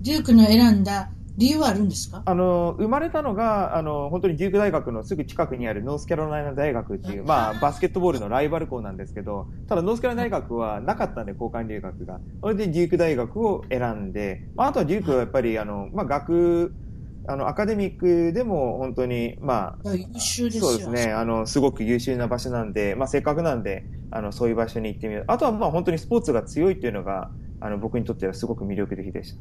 [0.01, 2.23] デュークの選んだ理由はあるんですか？
[2.25, 12.21] あの、生まれたのが、あの、本当にデューク大学のすぐ近くにあるノースカロライナ大学っていう、まあ、バスケットボールのライバル校なんですけど、ただノースカロライナ大学はなかったんで、交換留学が。
[12.41, 16.75] それでデューク大学を選んで、まあ、あとはデュークはやっぱり、あの、まあ、学、
[17.27, 25.25] あの、アカデミックでも本当に、まあ、優秀ですそうですね、あの、すごく優秀な場所なんで、まあ、せっかくなんで、あの、そういう場所に行ってみる。
[25.27, 29.39] あとは、まあ、本当にスポーツが強いっていうのが、あの、僕にとってはすごく魅力的でした。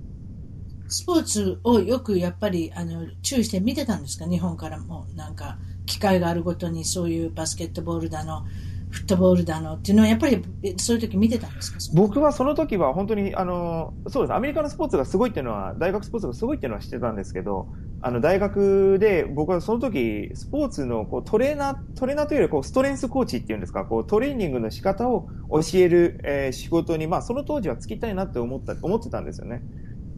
[0.89, 8.45] スポーツをよくやっぱりあの注意して見てたんですか、日本からもなんか機会があるごとにそういうバスケットボールだの、
[8.91, 10.43] フットボールだのっていうのはやっぱり
[10.77, 11.79] そういう時見てたんですか？
[11.95, 17.69] 僕はその時は本当にあのそうですアメリカのスポーツがすごいっていうのは大学スポーツがすごいっていうのは知ってたんですけど
[18.03, 23.85] あの大学で僕はその時スポーツのこうトレーナートレーナーというよりこうストレンスコーチっていうんですか？
[23.85, 29.63] こうトレーニングの仕方を教える、えー、仕事にまあその当時は就きたいなって思った思ってたんですよね。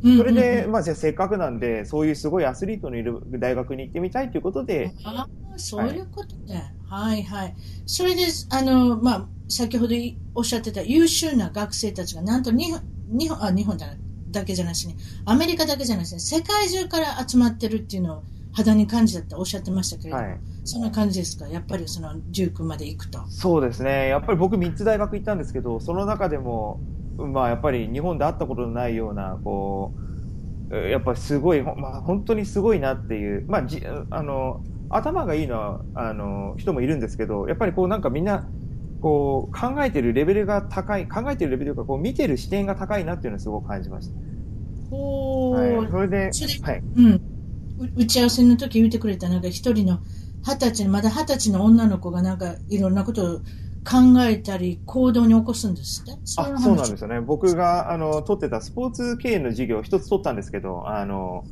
[0.05, 4.93] それで、まあ、じゃせっかくなんで、そういうすごいアスリートのいる大学に行ってみたいということで。
[5.05, 6.55] ああ、そういうことね。
[6.57, 7.55] はい、はい、はい。
[7.87, 9.95] それで、あの、まあ、先ほど
[10.35, 13.79] おっしゃってた優秀な学生たちが、なんと日本、日本、あ、日本
[14.31, 21.49] だけじゃなしに、アメリカだけじゃなしに、世界中から集まってるっていうのを肌に感じたっておっしゃってましたけれども、はい、そんな感じですか？
[21.49, 23.25] やっぱりその、19まで行くと。
[23.31, 24.09] そうですね。
[24.09, 26.79] やっぱり僕3つ大学行ったんですけど、その中でも、
[27.17, 29.95] まあ、やっぱり日本で会ったことのないような、こ
[30.71, 38.45] う、やっぱりすごい、まあ、本当にすごいなっていう、まあ、じあの頭がいいのはあの人もいるんですけど、やっぱりこうなんかみんな、
[39.01, 44.15] こう考えてるレベルが高い、考えてるレベルというか、こう見てる視点が高いなっていうのをすごく感じました。
[44.95, 46.31] はい、それで、
[46.63, 46.83] はい。
[46.97, 47.21] うん。
[47.97, 49.99] 打ち合わせの時言ってくれた、なんか一人の
[50.45, 53.39] 二十歳、まだ二十歳の女の子がなんかいろんなことを
[53.85, 56.21] 考えたり行動に起こすんですって？
[56.25, 57.21] そあそうなんですよね。
[57.21, 61.45] 僕があの取ってたスポーツ経営の授業を一つ取ったんですけど、あの、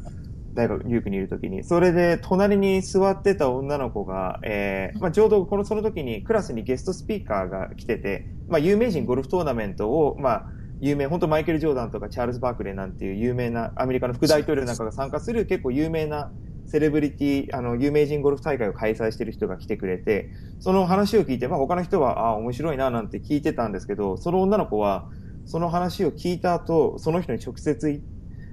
[0.60, 10.46] 大学、リュークにいるときに、それで隣に座ってた女の子が、えー、まあ、ちょうどこの、その時にクラスにゲストスピーカーが来てて、まあ、有名人ゴルフトーナメントを、まあ、
[10.80, 16.30] 有名、本当マイケル・ジョーダンとかチャールズ・バークレーなんていう有名なアメリカの副大統領なんかが参加する結構有名な
[16.66, 25.08] セレブリティ、あの、有名人ゴルフ大会を開催してる人が来てくれて、その話を聞いて、まあ他の人は、ああ、面白いななんて聞いてたんですけど、その女の子は、
[25.46, 28.00] その話を聞いた後、その人に直接、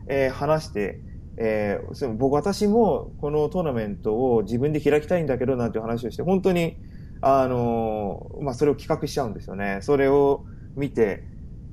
[0.08, 1.00] えー、話して、
[1.38, 6.78] えー、僕、私もこのトーナメントを自分で開きたいんだけど、なんていう話をして、本当に、
[7.22, 9.80] あのー、まあ、それを企画しちゃうんですよね。
[9.82, 10.46] それを
[10.76, 11.24] 見て、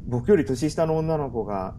[0.06, 1.74] 僕より年下の女の子が、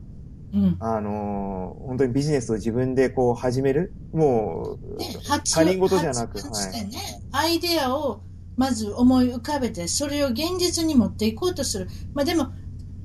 [0.53, 5.05] うん、あのー、本当にビジネスを自分でこう始めるもう、ね、
[5.43, 8.21] 他人事じゃなく、はい、ね、アイデアを
[8.55, 11.87] まず思い浮かべて、それを現実に持っていこうとする。
[12.13, 12.47] まあでも、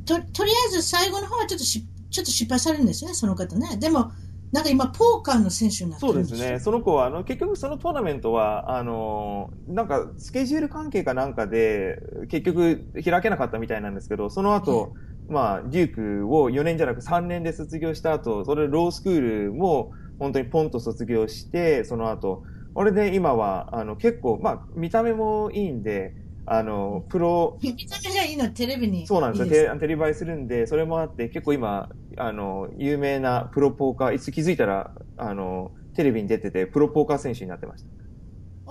[0.04, 3.76] と、とりあえず最後の方はちょっとし、ちょっと失敗されるんですよね、その方ね。
[3.78, 4.12] でも、
[4.52, 6.60] なんか今、ポーカーの選手になってるそうですね。
[6.60, 14.94] その子は、あの、結局そのトーナメントは、あの、なんか、スケジュール関係かなんかで、結局開けなかったみたいなんですけど、その後、
[15.28, 26.14] うんまあ、デュークを4年じゃなく3年で卒業した後、それロースクールも本当にポンと卒業して、その後、これで今は、あの、結構、まあ、見た目もいいんで、
[26.46, 27.58] あの、プロ。
[27.62, 29.06] 見た目がいいのテレビに。
[29.06, 29.78] そうなんですよ。
[29.78, 37.90] テレビ映えするんで、それもあって、結構今、あの、有名なプロポーカー、いつ気づいたら、あの、テレビに出てて、プロポーカー選手になってました。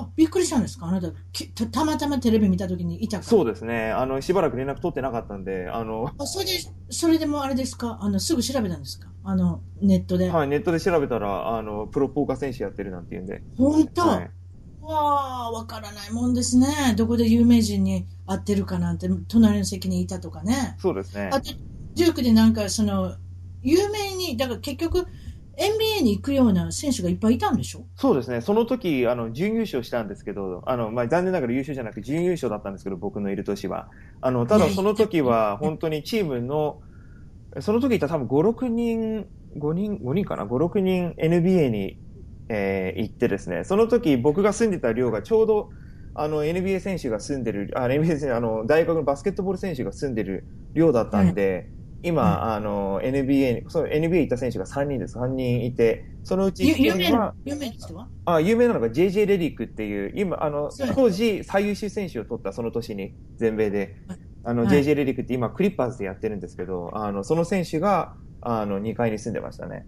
[0.01, 0.85] あ、びっくりしたんですか？
[0.85, 1.11] あなた、
[1.71, 3.91] たまたまテレビ見たときにいたかそうですね。
[3.91, 6.09] あの、しばらく連絡取ってなかったんで、あの。
[6.17, 6.51] あ、それで、
[6.89, 7.97] それでもあれですか？
[8.01, 9.09] あの、すぐ調べたんですか？
[9.23, 10.29] あの、ネットで。
[10.29, 13.43] はい、ネットで調べたら、あの、プロポーカー選手やってるなんて言うんで。
[13.57, 14.31] 本当、はい、
[14.93, 16.95] わあ、わからないもんですね。
[16.97, 20.75] どこで有名人に会ってるかなんて、隣の席にいたとかね。
[20.79, 21.29] そうですね。
[21.31, 21.51] あと、
[21.93, 23.15] ジュークでなんか、その、
[23.61, 24.99] 有名に、だから結局、
[25.59, 27.85] NBA に行くような選手がいっぱいいたんでしょ？
[27.97, 28.39] そうですね。
[28.39, 33.89] その時、あの、準優勝したんですけど、あの、まあ、残念ながら優勝じゃなくて準優勝だったんですけど、僕のいる年は。
[34.21, 36.79] あの、ただその時は、本当にチームの、
[37.59, 39.25] その時いた多分5、6人、
[39.57, 41.97] 5人、5人かな ?5、6人 NBA に、
[42.49, 45.69] えー、行ってですね、その時僕が住んでた寮がちょうど、
[46.15, 51.69] あの、NBA 選手が住んでる、あ、NBA 選手、あの、大学のバスケットボール選手が住んでる寮だったんで、
[52.01, 55.17] 今、あの、NBA に、そう、NBA 行った選手が3人です。
[55.17, 58.07] 3人いて、そのうち有名な、有名な人は？
[58.25, 63.95] あ、有名なのが JJ レディックっていう、今、あの、当時最優秀選手を取ったその年に、全米で。
[64.43, 69.85] あの、はい、JJ レディックって今、クリッパーズでやってるんですけど、あの、その選手が、あの、2階に住んでましたね。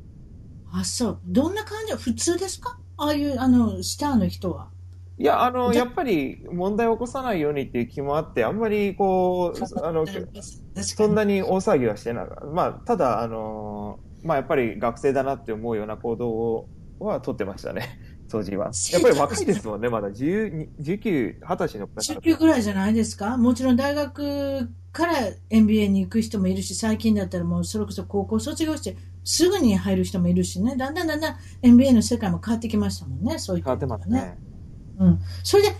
[0.73, 1.19] あ、そう。
[1.25, 1.93] どんな感じ？
[1.93, 2.77] 普通ですか？
[2.97, 4.69] ああいう、あの、スターの人は。
[5.17, 10.05] いや、あの、やっぱり問題を起こさないようにっていう気もあって、あんまりこう、あの、
[10.81, 12.25] そんなに大騒ぎはしてない。
[12.53, 17.99] まあ、ただ、あの、まあ、やっぱり学生だなって思うような行動を、は取ってましたね。
[18.29, 18.71] 当時は。
[18.93, 21.93] やっぱり若いですもんね、まだ19、20歳の方。
[22.01, 23.37] 19ぐらいじゃないですか？
[23.37, 25.13] もちろん大学から
[25.49, 34.37] NBA に行く人もいるし、最近だったらもうそれこそ高校卒業してすぐに入る人もいるしね、だんだんだんだん NBA の世界も変わってきましたもんね、そういう、ね、変わってますね。
[34.99, 35.19] うん。
[35.43, 35.75] それで、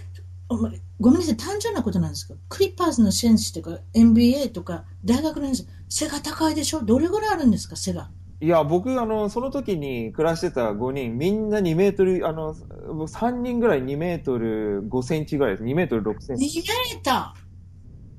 [1.00, 6.82] ごめんなさい、単純なことなんですけど、クリッパーズの選手とか NBA とか大学の選手、背が高いでしょ？
[6.82, 8.10] どれぐらいあるんですか、背が。
[8.40, 15.64] いや、僕、あの、その時に暮らしてた5人、みんな2メートル、あの、3人ぐらい2メートル5センチぐらいです。
[15.64, 16.60] 2メートル6センチ。
[16.60, 17.51] 2メーター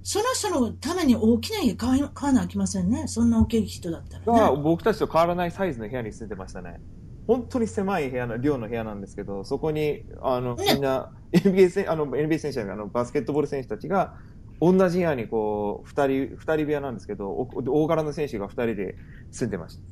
[0.02, 3.04] その人のために大きな家買わ買わなきませんね。
[3.06, 6.80] そんな大きい人だったら、ね、僕たちと変わらないサイズの部屋に住んでましたね。
[7.26, 14.14] 本当に狭い部屋の、寮の部屋なんですけど、そこに、あの、みんな、NBA 選あの、NBA 選手あの、バスケットボール選手たちが、
[14.60, 18.96] 同じ部屋にこう、二人、二人部屋なんですけど、大柄の選手が二人で
[19.30, 19.82] 住んでました。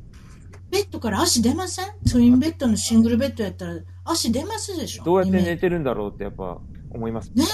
[0.73, 1.87] ベッドから足出ません？
[2.07, 5.05] ツインベッドのシングルベッドやったら足出ますでしょ？
[5.05, 6.59] どうやって寝てるんだろうってやっぱ
[6.91, 7.45] 思いますね。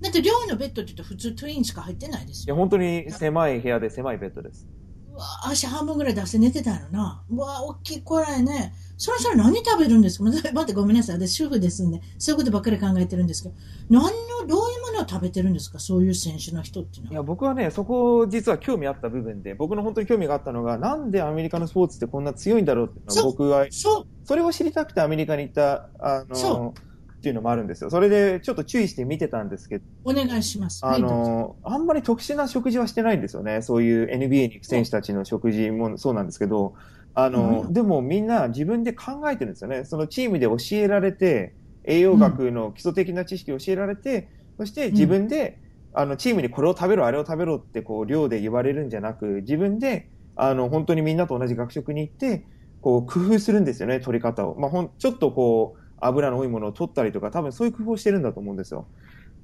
[0.00, 2.54] だって寮のベッドって言うと普通トゥインしか入ってないですよ。
[2.54, 4.66] いや、本当に狭い部屋で狭いベッドです。
[5.12, 7.24] うわ足半分ぐらい出して寝てたのな。
[7.28, 8.72] うわ大きいこらいね。
[8.96, 10.24] そろそろ何食べるんですか？
[10.30, 11.16] 待ってごめんなさい。
[11.16, 13.54] 私主婦ですんで、そういうことばっかり考えてるんですけど、
[13.90, 14.10] 何の、
[14.46, 15.80] どういうものを食べてるんですか？
[15.80, 17.12] そういう選手の人っていうのは。
[17.14, 24.06] いや、僕はね、そこ実は興味あった部分で、僕の本当に興味があったのが、なんでアメリカのスポーツってこんな強いんだろうっていうのは僕は、そう。
[24.24, 26.87] それを知りたくてアメリカに行った、あの、そう
[27.18, 27.90] っていうのもあるんですよ。
[27.90, 29.84] それでちょっと注意して見てたんですけど。
[30.04, 30.86] お願いします。
[30.86, 33.60] あの、はい、あんまり特殊な食事はしてないんですよね。
[33.60, 36.74] そういう NBA に行く選手たちの食事もそうなんですけど、
[37.14, 39.84] あの、うん、でもみんな自分で考えてるんですよね。
[39.84, 41.54] そのチームで教えられて、
[41.84, 44.28] 栄養学の基礎的な知識を教えられて、
[44.58, 45.58] うん、そして自分で、
[45.94, 52.44] あの、チームにこれを食べろ、あれを食べろって、こう、量で言われるんじゃなく、自分で、あの、本当にみんなと同じ学食に行って、
[52.80, 54.56] こう、工夫するんですよね、取り方を。
[54.56, 58.86] まあ、ほん、ちょっとこう、油の多いものを取ったりとか、多分そういう工夫をしてるんだと思うんですよ。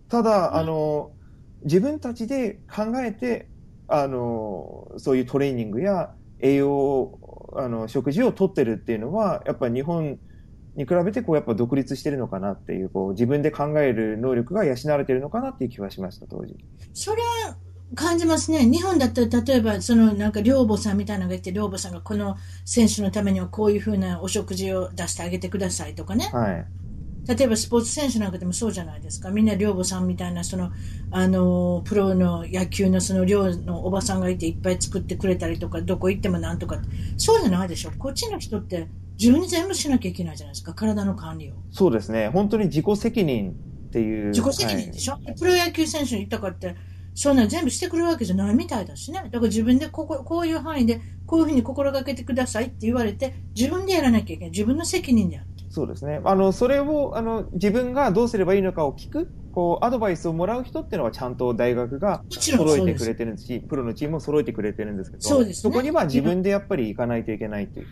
[0.08, 1.12] ただ、あの、
[1.64, 3.48] 自分たちで考えて、
[3.88, 7.18] あの、そういうトレーニングや栄養、
[7.56, 10.18] あの、食事をとってるっていうのは、やっぱり日本
[10.76, 16.56] に比べて、こう、やっぱ独立してるのかなっていう、こう、自分で考える能力が養われてるのかなっていう気はしました、当時。
[16.92, 17.56] それは、
[17.94, 18.66] 感じますね。
[18.66, 26.30] 日本だったら、例えば、その、なんか、寮母さんみたいなのがいて、寮母さんがこの選手のためにはこういうふうなお食事を出してあげてくださいとかね。
[26.32, 26.66] はい。
[27.26, 29.30] 例えばスポーツ選手なんかでもそうじゃないですか。
[29.30, 30.72] みんな寮母さんみたいな、その、
[31.10, 36.80] あの、プロの野球のその寮のおばさんがいていっぱい作ってくれたりとか、どこ行ってもなんとか。
[37.16, 37.92] そうじゃないでしょ。
[37.98, 40.74] こっちの人って自分に全部しなきゃいけないじゃないですか。
[40.74, 41.54] 体の管理を。
[41.70, 42.28] そうですね。
[42.28, 44.26] 本当に自己責任っていう。
[44.28, 46.76] 自己責任でしょ、はい、プロ野球選手に行ったかって、
[47.14, 49.20] そんな全部してくるわけじゃないみたいだしね。
[49.24, 54.50] だから自分でここ、こういう範囲で、こういうふうに心がけてくださいって言われて、自分でやらなきゃいけない。
[54.50, 55.46] 自分の責任である。
[55.70, 56.20] そうですね。
[56.24, 67.86] あの、それを、あの、自分がどうすればいいのかを聞く、こう、アドバイスをもらう人っていうのはちゃんと大学が揃えてくれてるし、プロのチームを揃えてくれてるんですけど、そうです、ね、そこには自分でやっぱり行かないといけないっていう。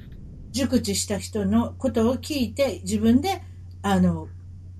[0.53, 3.43] 熟知した人のことを聞いて、自分で、
[3.83, 4.29] あの、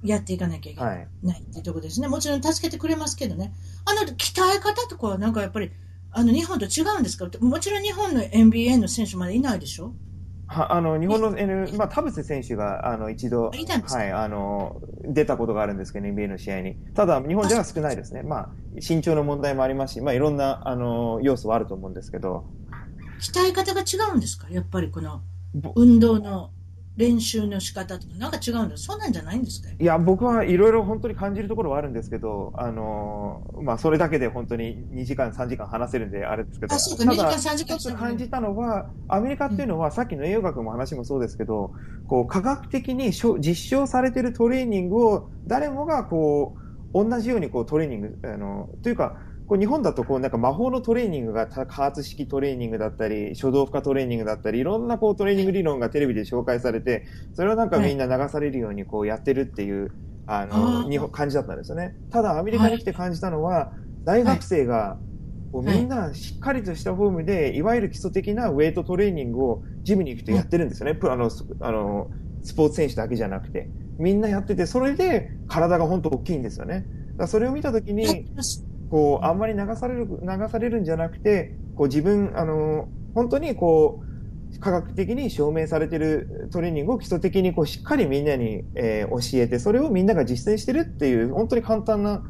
[0.05, 2.09] やっていかなきゃいけない、っていうところですね。
[2.09, 3.53] もちろん助けてくれますけどね。
[3.85, 5.71] あの、鍛え方とかはなんかやっぱり、
[6.11, 7.29] あの、日本と違うんですか？
[7.40, 9.95] もちろん日本の NBA の選手までいないでしょ？
[10.47, 16.75] はあの日本の、N まあ、田臥選手があの一度、はい、あの出たことがあるんですけど、NBA の試合に。
[16.94, 18.23] ただ、日本では少ないですね。
[18.23, 22.44] まあ、身長の問題もありますし、まあ、いろんなあの要素はあると思うんですけど。
[23.21, 24.48] 鍛え方が違うんですか？
[24.50, 25.23] やっぱりこの
[25.75, 26.50] 運動の
[26.97, 28.77] 練習の仕方とか、なんか違うんだ。
[28.77, 29.69] そんなんじゃないんですか？
[29.79, 41.73] いや、僕はいろいろ本当に感じるところはあるんですけど、あのーまあ、それだけで本当に2時間、3時間話せるんであれですけど、あ、そうか、た2時間、だ、3時間一つ感じたのは、アメリカっていうのは、さっきの栄養学も話もそうですけど、
[42.07, 46.57] こう、科学的にしょ実証されているトレーニングを、誰もがこ
[46.95, 49.17] う、同じようにこうトレーニング、あの、というか、
[49.53, 59.90] こう日本だとこうなんか魔法のトレーニングがた加圧式トレーニングだったり、初動負荷トレーニングだったり、いろんなこうトレーニング理論がテレビで紹介されて、それをなんかみんな流されるようにこうやってるっていう、
[60.27, 61.94] ああの、ー日本、感じだったんですよね。
[62.09, 63.75] ただアメリカに来て感じたのは、
[64.05, 64.96] 大学生が、
[65.53, 70.94] こうはいみんなしっかりとしたフォームで、いわゆる基礎的なウェイトトレーニングをジムに行くとやってるんですよね。
[70.94, 72.09] プロあの、スあの、
[72.42, 73.69] スポーツ選手だけじゃなくて。
[73.98, 76.87] みんなやってて、それで体が本当大きいんですよね。
[77.19, 78.27] だそれを見たときに、
[78.93, 84.03] こう、あんまり流される、流されるんじゃなくて、こう自分、あの、本当にこ
[84.55, 92.23] う、科学的に証明されているトレーニングを基礎的にこうしっかりみんなに、えー教えて、それをみんなが実践してるっていう、本当に簡単な、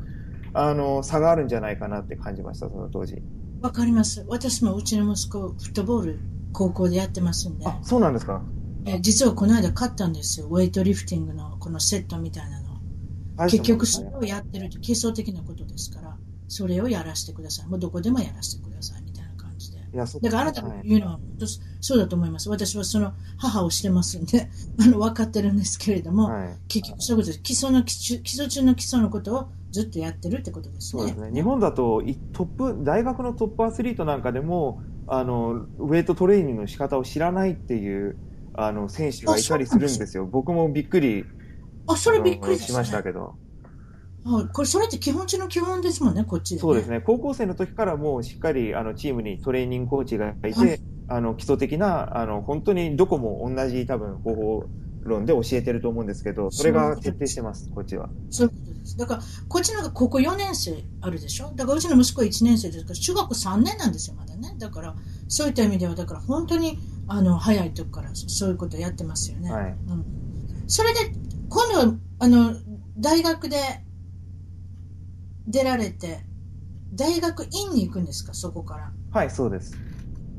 [0.55, 3.21] あの、差があるんじゃないかなって感じました、その当時。
[3.61, 4.25] わかります。
[4.29, 6.21] 私もうちの息子、フットボール、
[6.53, 8.41] 高校でやってますんで、あ、そうなんですか。
[8.87, 10.47] え実はこの間買ったんですよ。
[10.49, 12.73] ウェイトリフティングのこのセットみたいなの。
[13.37, 16.17] はい結局それをやってると基礎的なことですから、
[16.53, 17.67] それをやらせてください。
[17.67, 19.79] もうどこでもやらせてくださいみたいな感じで。
[19.79, 21.47] いや、そうだからあなたはいが言うのは本当
[21.81, 22.51] そうだと思います。
[22.51, 26.59] 私はその母をしてますんで、あの分かってるんですけれども、はい。
[26.69, 27.43] 結局そういうことです。
[27.43, 31.03] 基礎の基礎基礎中の基礎のことをずっとやってるってことですね。
[31.03, 31.33] そうですね。
[31.33, 38.19] 日本だと、いトップ、大学のトップアスリートなんかでも、あの、ウェイトトレーニングの仕方を知らないっていう、
[38.53, 40.27] あの、選手がいたりするんですよ。
[40.27, 41.25] 僕もびっくり、
[41.87, 42.63] あ、それびっくりね。
[42.63, 43.35] しましたけど。
[44.25, 46.61] はい、これ、それって基本中の基本ですもんね、こっちで、ね。
[46.61, 47.01] そうですね。
[47.01, 54.65] 高校生の時からもうしっかり、あの、チームにトレーニングコーチがいて、はいあの、基礎的な、あの、本当にどこも同じ多分方法
[55.03, 58.09] 論で教えてると思うんですけど、それが徹底してます、こっちは。
[58.31, 58.97] そういうことです。
[58.97, 61.53] だから、こっちなんか高校4年生あるでしょ？
[61.55, 64.55] だから、うちの息子は1年生ですから、中学3年なんですよ、まだね。
[64.59, 64.95] だから、
[65.29, 69.53] そういった意味では、だから本当に、あの、早い時からそそういうことやってますよね。
[69.53, 69.75] はい。
[69.89, 70.05] うん。
[70.69, 71.01] それで、
[71.49, 72.55] 今度は、あの、
[72.97, 73.57] 大学で
[75.47, 76.25] 出られて、
[76.93, 78.93] 大学院に行くんですか、そこから。
[79.11, 79.77] はい、そうです。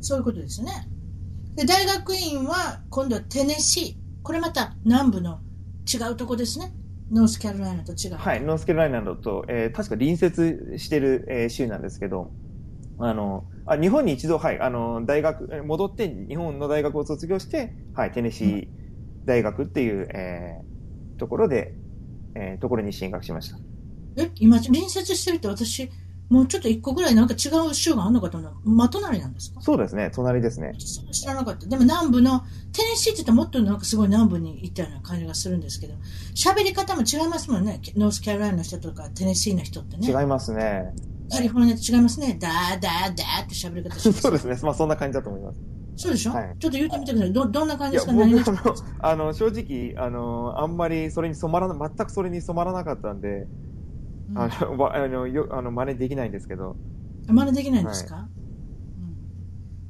[0.01, 0.73] そういうことですよね。
[1.55, 4.03] で、大学院は、今度はテネシー。
[4.23, 5.41] これまた南部の
[5.91, 6.71] 違うとこですね。
[7.11, 8.15] ノースカロライナと違う。
[8.15, 12.31] はい、ノースケロライナだと、えー確か隣接してる、えー州なんですけど、
[12.99, 18.67] あの、あ日本に一度、はい、あの、大学、えー戻って日本の大学を卒業して、はい、テネシー
[19.25, 21.75] 大学っていう、えーところで、
[22.35, 23.57] えーところに進学しました。
[24.17, 25.89] え、今、隣接してるって私、
[26.29, 28.53] もうちょっと一個ぐらいなんか違う州があるのかと思う。
[28.65, 29.61] 真隣なんですか？
[29.61, 30.73] そうですね、隣ですね。
[31.11, 31.67] 知らなかった。
[31.67, 32.39] でも南部の、
[32.71, 35.93] テネシーって言ったらもっとなんかすごい南部に行ったような感じがするんですけど、
[36.33, 37.79] 喋り方も違いますもんね。
[37.95, 40.07] ノースカロライナの人とかテネシーの人ってね。
[40.07, 40.93] 違いますね。
[41.29, 42.37] カリフォルニアと違いますね。
[42.39, 43.99] ダーダーダーって喋り方。
[43.99, 45.57] そうですね、まあそんな感じだと思います。
[45.97, 47.33] そうでしょ、はいちょっと言ってみてください。
[47.33, 48.43] ど、どんな感じです僕か何が？
[48.47, 53.72] あの、あの、正直、あの、あんまりそれに染まらな、全くそれに染まらなかったんで、うん
[54.35, 56.75] あの、わあの、よ、あの、真似できないんですけど、
[57.27, 58.43] 真似できないんですか、うん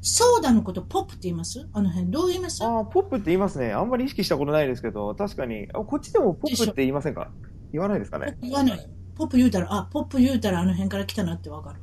[0.05, 1.65] ソーダのことポップって言います？
[1.71, 2.11] あの辺。
[2.11, 2.61] どう言います？
[2.61, 3.71] ああ、ポップって言いますね。
[3.71, 7.31] あんまり意識したことないですけど、確かに、あこっちでもポップって言いませんか？
[7.71, 8.37] 言わないですかね？
[8.41, 8.89] 言わない。
[9.15, 11.79] ポップ言うたら、あ、ポップ言うたらあの辺から来たなってわかる。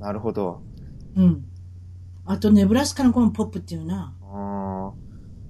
[0.00, 0.62] なるほど。
[1.14, 1.44] うん。
[2.24, 4.16] あと、ネブラスカの子もポップっていうな。
[4.20, 4.92] あ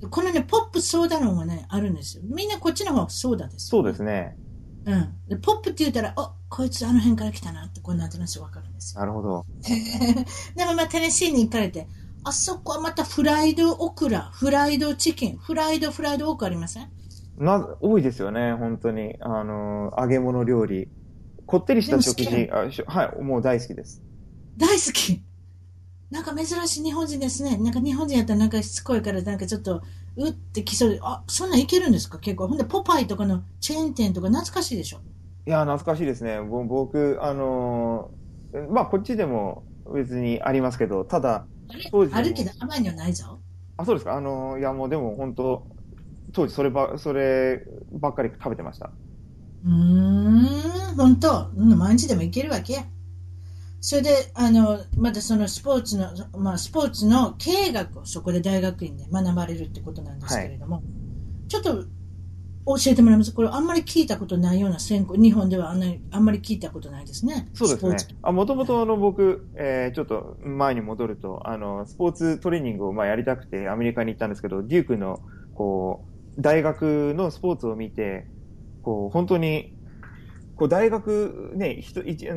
[0.04, 2.22] あ、このね、ポップソーダ論がね、あるんですよ。
[2.26, 4.36] みんなこっちの方はソーダですよ、そうですね。
[4.84, 5.14] うん。
[5.28, 9.00] で、ポップって言うたら、あ、こいつあの辺から来たなって、こうなんとなくわかるんですよ。
[9.00, 9.44] なるほど。
[10.56, 11.86] でもまあ、テネシーに行かれて、
[12.24, 16.88] あそこはまたフライドオクラ、フライドチキン、フライドフライドオクありません？
[17.38, 19.16] な、多いですよね、本当に。
[19.20, 20.88] あの、揚げ物料理。
[21.46, 24.02] こってりした食で事、あしょはい、もう大好きです。
[24.56, 25.22] 大好き？
[26.10, 27.56] なんか珍しい日本人ですね。
[27.56, 29.80] なんか日本人やったらなんかしつこいからなんかちょっと、
[30.16, 32.18] うってきそうで、あ、そんなんいけるんですか？
[32.18, 32.48] 結構。
[32.48, 35.00] ほんで、ポパイとかのチェーン店とか懐かしいでしょ？
[35.46, 36.40] いや、懐かしいですね。
[36.42, 41.48] ぼ僕、あのーまあ、こっちでも別にありますけど、ただ、
[41.90, 43.40] 当時あるけど甘いのはないぞ。
[43.76, 44.14] あ、そうですか？
[44.16, 45.68] あのーいや、もうでも本当、
[46.32, 48.92] 当時それば、そればっかり食べてました。
[49.64, 51.50] うーん、ほんと。
[51.54, 52.72] うん毎日でもいけるわけ？
[52.74, 52.84] や。
[53.80, 56.08] それで、あの、またそのスポーツの、
[56.38, 60.82] まあ、スポーツの経営学をそこで大学院で学ばれるってことなんですけれども、
[61.48, 61.84] ちょっと
[62.66, 63.32] 教えてもらいます？
[63.32, 67.48] これあんまり聞いたことないような専攻、日本ではあんなあんまり聞いたことないですね。
[67.54, 67.96] そうですね。
[68.22, 75.20] あ、もともとあの僕、えーちょっと前に戻ると、あの、スポーツトレーニングをまあやりたくてアメリカに行ったんですけど、デュークの、
[75.54, 76.04] こ
[76.36, 78.28] う、大学のスポーツを見て、
[78.82, 79.72] こう、本当に、
[80.60, 81.82] こう大学、ね、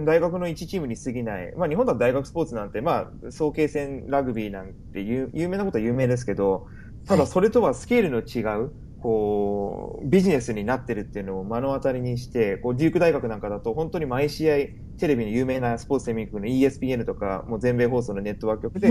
[0.05, 1.53] 大学の一チームに過ぎない。
[1.57, 6.67] まあ日本だと大学スポーツなんて、まあ、早慶戦ラグビーなんて有有名なことは有名ですけど、
[7.05, 8.71] ただそれとはスケールの違う、
[9.01, 14.55] こう、ビジネスになってるっていうのを目の当たりにして、こう、デューク大学なんかだと本当に毎試合、
[14.97, 18.88] テレビの有名なスポーツセミ局の ESPN とか、もう全米放送のネットワーク局で。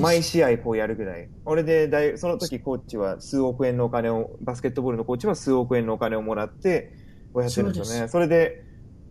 [0.00, 1.28] 毎試合こうやるぐらい。
[1.44, 6.92] 俺で大、その時コーチは数億円のお金を、バスケットボールのコーチは数億円のお金をもらって、
[7.34, 8.08] こうやってるんですよね。
[8.08, 8.64] それで、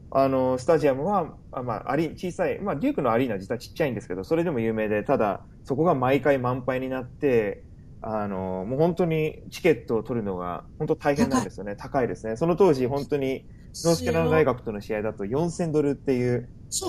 [0.09, 7.65] あの、スタジアムは、あまあ、アリ、小さい、まあ、デュークのアリーナは実はちっちゃいんですけど、それでも有名で、ただ、そこが毎回満杯になって、
[8.01, 11.75] あの、もう本当にチケットを取るのが、本当大変なんですよね。
[11.75, 12.37] 高いですね。
[12.37, 13.45] その当時、本当に、
[13.83, 16.47] ノースキャロラ大学との試合だと4000ドルっていう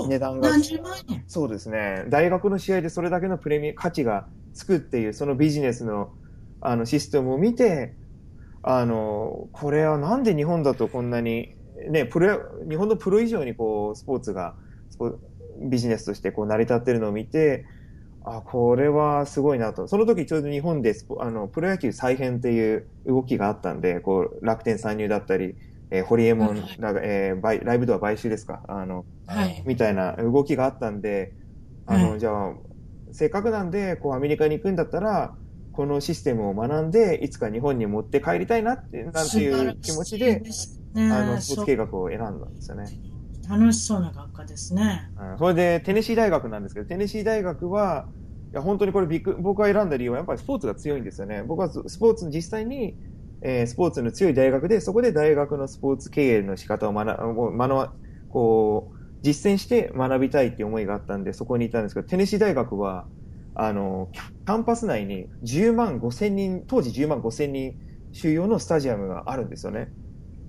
[0.09, 0.51] 値段が。
[1.27, 2.05] そうですね。
[2.11, 6.11] 大学の試合でそれだけのプレミア価値がつくっていう、そのビジネスの、
[6.61, 7.97] あの、システムを見て、
[8.67, 11.49] あの、これはなんで日本だとこんなに、
[11.91, 12.39] ね、プロ、
[12.69, 14.57] 日本のプロ以上にこう、スポーツが、
[14.91, 15.19] スポ
[15.71, 17.67] ビジネスとしてこう成り立ってるのを見て、
[18.25, 19.89] あ、これはすごいなと。
[19.89, 25.57] その時ちょうど日本でスポあの、プロ野球再編っていう動きがあったんで、こう、楽天参入だったり、
[25.91, 28.63] えーホリエモン、はいラえーバイライブドア買収ですか？
[28.69, 29.63] あの、はい。
[29.67, 31.35] みたいな動きがあったんで、
[31.87, 32.55] あの、はいじゃあ、
[33.13, 35.37] せっかくなんで、こう、アメリカに行くんだったら、
[35.75, 40.43] このシステムを学んで、いつか日本に持って帰りたいなって、なんていう気持ちで、
[41.09, 42.95] あの、スポーツ計画を選んだんですよね。
[43.49, 45.11] 楽しそうな学科ですね。
[45.21, 48.09] うんそれで、テネシー大学なんですけど、テネシー大学は、
[48.53, 51.43] いや、本当にこれビッグ、僕が選んだ理由は、やっぱりスポーツが強いんですよね。
[51.43, 52.97] 僕はススポーツ、実際に、
[53.43, 57.07] えースポーツの強い大学で、そこで大学のスポーツ経営の仕方を学、
[57.59, 57.97] 学ば、
[58.29, 63.09] こう、実践して学びたいっていう思いがあったんで、そこにいたんですけど、テネシー大学は、
[63.55, 67.75] あの、キャンパス内に10万5千人、当時10万5千人
[68.13, 69.93] 収容のスタジアムがあるんですよね。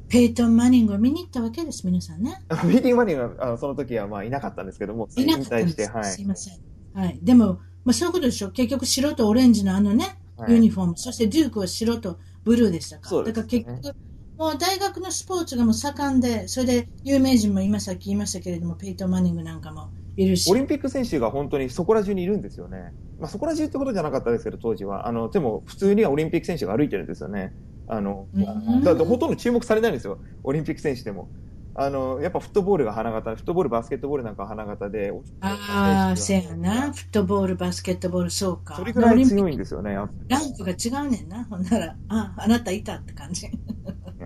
[0.07, 2.39] ペイトン・マニングを見に行ったわけです、皆さんね。
[2.63, 5.91] ペイトン・マニングが、あの、その時はまあいなかったんですけども、いなかったんです。
[5.91, 6.03] はい。
[6.05, 6.59] すいません。
[6.93, 7.19] はい。
[7.21, 8.51] でも、まあそういうことでしょ。
[8.51, 10.97] 結局白とオレンジのあのね、はいユニフォーム。
[10.97, 13.07] そしてデュークは白とブルーでしたか。
[13.07, 13.97] そうですねだから結局、
[14.37, 20.51] もう大学のスポーツがもう盛んで、それで有名人も今さっき言いましたけれども、ペイトン・マニングなんかもいるし。
[20.51, 22.93] オリンピック選手が本当にそこら中にいるんですよね。
[23.19, 25.07] まあそこら中ってことじゃなかったですけど、当時は。
[25.07, 27.53] あの、でも普通にはオリンピック選手が歩いてるんですよね。
[27.87, 30.17] あの、うんだってほとんど注目されないんですよ。
[30.43, 31.29] オリンピック選手でも。
[31.77, 35.11] あの、やっぱフットボールが花形、フットボール、バスケットボールなんかは花形で。
[35.41, 36.93] ああ、せやな。
[36.93, 38.75] フットボール、バスケットボール、そうか。
[38.75, 39.93] それぐらい強いんですよね。
[39.93, 40.09] ラン
[40.57, 41.43] クが違うねんな。
[41.43, 43.49] ほんなら、あ、あなたいたって感じ。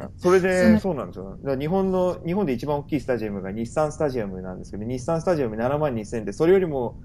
[0.07, 1.37] りそれそで、のそうなんですよ。
[1.57, 6.97] 日本の、日本で一番大きいスタジアムが日産スタジアムなんですけど、日産スタジアム7万2000で、それよりも、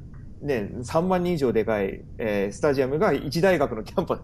[0.43, 4.21] ね、3万人以上でかい、えースタジアムが一大学のキャンパス。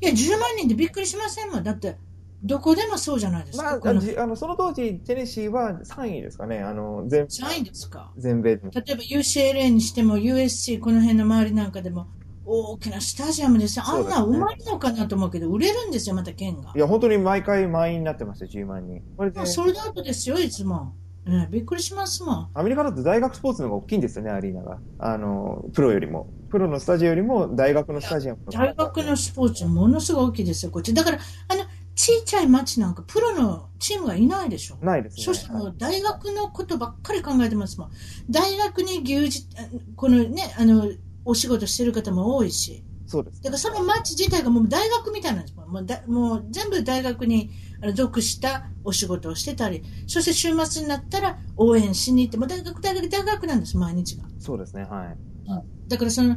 [0.00, 1.64] いや、10万人でびっくりしませんもん。
[1.64, 1.96] だって、
[2.44, 3.64] どこでもそうじゃないですか。
[3.64, 6.60] まあ、このあの、その当時、テネシーは3位ですかね。
[6.60, 8.12] あの、全、3位ですか。
[8.18, 8.56] 全米。
[8.56, 12.08] 例えば UCLA にしても USC この辺の周りなんかでも
[12.44, 13.84] 大きなスタジアムですよ。
[13.86, 16.72] あんなそうまるのかなと思うけど売れるんですよまた県が。
[16.74, 19.02] いや、本当に毎回満員になってました、10万人。
[19.16, 19.44] これで。
[19.46, 20.94] ソールドアウトですよいつも、
[21.26, 22.48] ね、びっくりしますもん。
[22.54, 24.78] アメリカだと大学スポーツの方が大きいんですよね、アリーナが。
[24.98, 26.26] あの、プロよりも。
[26.50, 30.92] プロのスタジオよりも大学のスタジアム大学のスポーツものすごい大きいですよこっち。
[30.92, 31.18] だから
[31.48, 31.64] あの
[31.94, 34.76] ちっちゃい町なんかプロのチームがいないでしょ。
[34.82, 35.24] ないですね。
[35.24, 37.90] そしてもう大学のことばっかり考えてますもん。
[38.28, 40.90] 大学に牛耳あこのねあの
[41.24, 43.42] お仕事してる方も多いしそうです。
[43.42, 47.50] だからその町自体がもう大学みたいなんですもんもうだもう全部大学に
[47.94, 55.88] 属したお仕事をしてたりそして週末になったら応援しに行ってもう大学大学大学なんです毎日がそうですね、はい。
[55.88, 56.36] だからその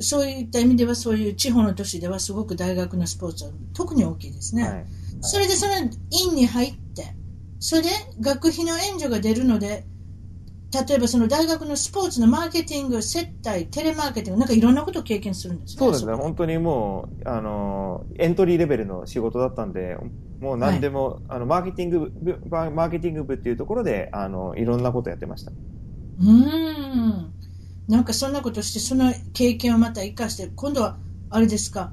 [0.00, 4.86] そういった意味ではそういう地方の都市ではすごく大学のスポーツは特に大きいですね、はい。
[5.20, 5.74] それでその
[6.10, 7.14] 院に入って
[7.60, 7.88] それで
[8.20, 9.84] 学費の援助が出るので
[10.72, 19.96] 例えばその大学のスポーツのマーケティング接待テレマーケティングなんかいろんなことを経験するんですねそうですね、こ本当にもう、あの、エントリーレベルの仕事だったんで、
[20.40, 25.52] もう何でも、あの、マーケティング部、マーケティング部っていうところで、あの、いろんなことやってました。
[26.18, 26.26] うー
[27.28, 27.34] ん。
[27.88, 31.00] なんかそんなことして、その経験をまた生かして、今度は、
[31.30, 31.92] あれですか、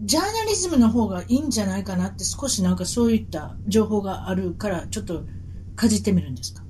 [0.00, 5.26] ジャーナリズムの方がいいんじゃないかなって少しなんかそういった情報があるから、ちょっと
[5.76, 6.67] かじってみるんですか？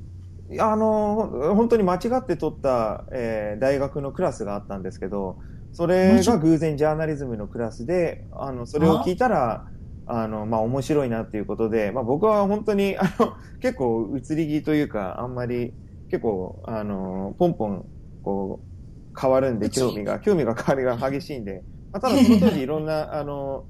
[0.60, 5.38] あの、本当に間違って取った、えー大学のクラスがあったんですけど、
[5.72, 9.66] それが偶然ジャーナリズムのクラスで、あの、それを聞いたら、
[10.06, 15.76] あの、まあ、面白いなっていうことで、まあ、僕は本当に、あの、結構移り気というか、あんまり、
[16.08, 17.88] 結構、あの、ポンポン、
[18.22, 23.66] こう、変わるんで、興味が、興味が変わりが激しいんで、まあ、ただその当時いろんな、あの、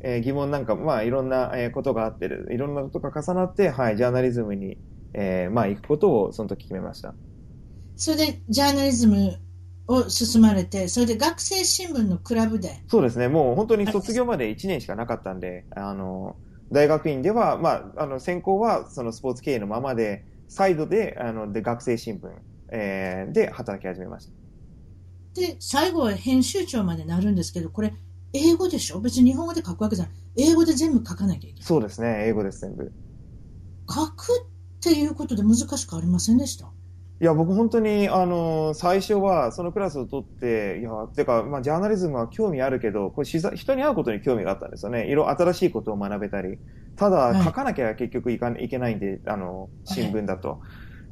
[0.00, 4.78] えー疑問なんか、まあ、いろんなえーことがあって、いろんなことが重なって、はい、ジャーナリズムに、
[5.14, 7.14] えーまあ、行くことをその時決めました。
[7.96, 9.38] それでジャーナリズム
[9.86, 16.36] を進まれて、それで学生新聞のクラブで、そうですね、もう本当に卒業まで1年しかなかったんで、あの、
[16.70, 22.28] 大学院では、まあ、あの、専攻はそのスポーツ経営のままで、サイドで、あの、で、学生新聞、
[22.72, 24.32] えーで働き始めました。
[25.34, 27.92] で、最後は編集長までなるんですけど、これ、
[28.34, 29.00] 英語でしょ？
[29.00, 30.14] 別に日本語で書くわけじゃない。
[30.36, 31.62] 英語で全部書かなきゃいけない。
[31.66, 32.92] そうですね、英語です、全部。
[33.88, 34.26] 書く
[34.82, 36.66] っていうことで難しくありませんでした？
[37.20, 45.06] いや、僕本当に、あの、最初はそのクラスを取って、いや、てか、まあ、ジャーナリズムは興味あるけど、これ人に会うことに興味があったんですよね。
[45.08, 46.58] いろ、新しいことを学べたり。
[46.96, 50.58] ただ、はい書かなきゃ結局いかいけないんで、あの、新聞だと。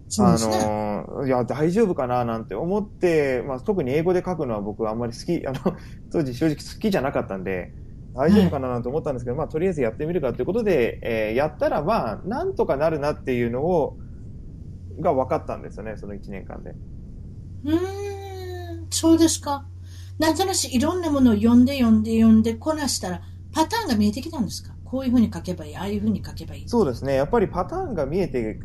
[0.09, 0.57] そうですね。
[0.59, 5.77] あの、いや、大丈夫かななんて思って、まあ、特に英語で書くのは僕はあんまり好き、あの、
[6.11, 7.73] 当時正直好きじゃなかったんで、
[8.15, 13.99] 大丈夫かななんて思ったんですけど、まあ、とりあえずやってみるかということで、えーやったら、まあ、なんとかなるなっていうのを、
[15.01, 16.71] が分かったんですよね、その1年間で。
[17.65, 17.77] うー
[18.83, 19.65] ん、そうですか。
[20.19, 24.75] なんとなしいろんなものを読んで読んで読んでこなしたら、パターンが見えてきたんですか？
[24.85, 26.69] こういうふうに書けばいい、ああいうふうに書けばいい。
[26.69, 27.15] そうですね。
[27.15, 28.59] やっぱりパターンが見えて、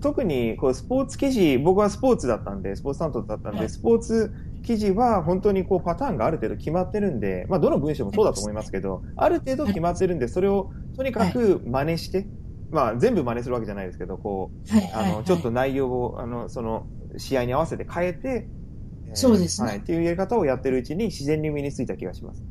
[0.00, 4.32] 特にこうスポーツ記事、僕はスポーツだったんで、スポーツ担当だったんで、はいスポーツ
[4.68, 12.26] 記事は本当にこうパターンがある程度決まってるんで、まあどの文章もそうだと思いますけど、ある程度決まってるんで、それをとにかく真似して、
[12.70, 18.46] まあ全部真似するわけじゃないですけど、こう、はいはいはいあの、ちょっと内容を、あの、その、試合に合わせて変えて、
[19.08, 19.78] えーそうですねはい。
[19.78, 22.42] っていうやり方をやってるうちに自然に身についた気がします。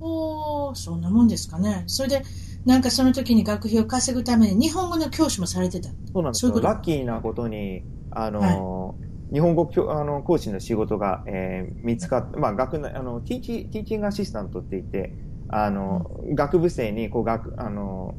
[0.00, 1.84] おーそんなもんですかね。
[1.86, 2.22] それで、
[2.64, 5.90] なんかその時に学費を稼ぐために日本語の教師もされてた。
[6.12, 6.50] そうなんですよ。
[6.50, 8.96] そういうラッキーなことに、あの、
[9.32, 15.16] 日本語教あの講師の仕事が、えー見つかって、まあ、学内、あの、ティーチ、ティーチングアシスタントって言って、
[15.48, 16.04] あの、
[16.34, 18.18] 学部生に、こう、学、あの、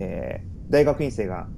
[0.00, 1.48] えー大学院生が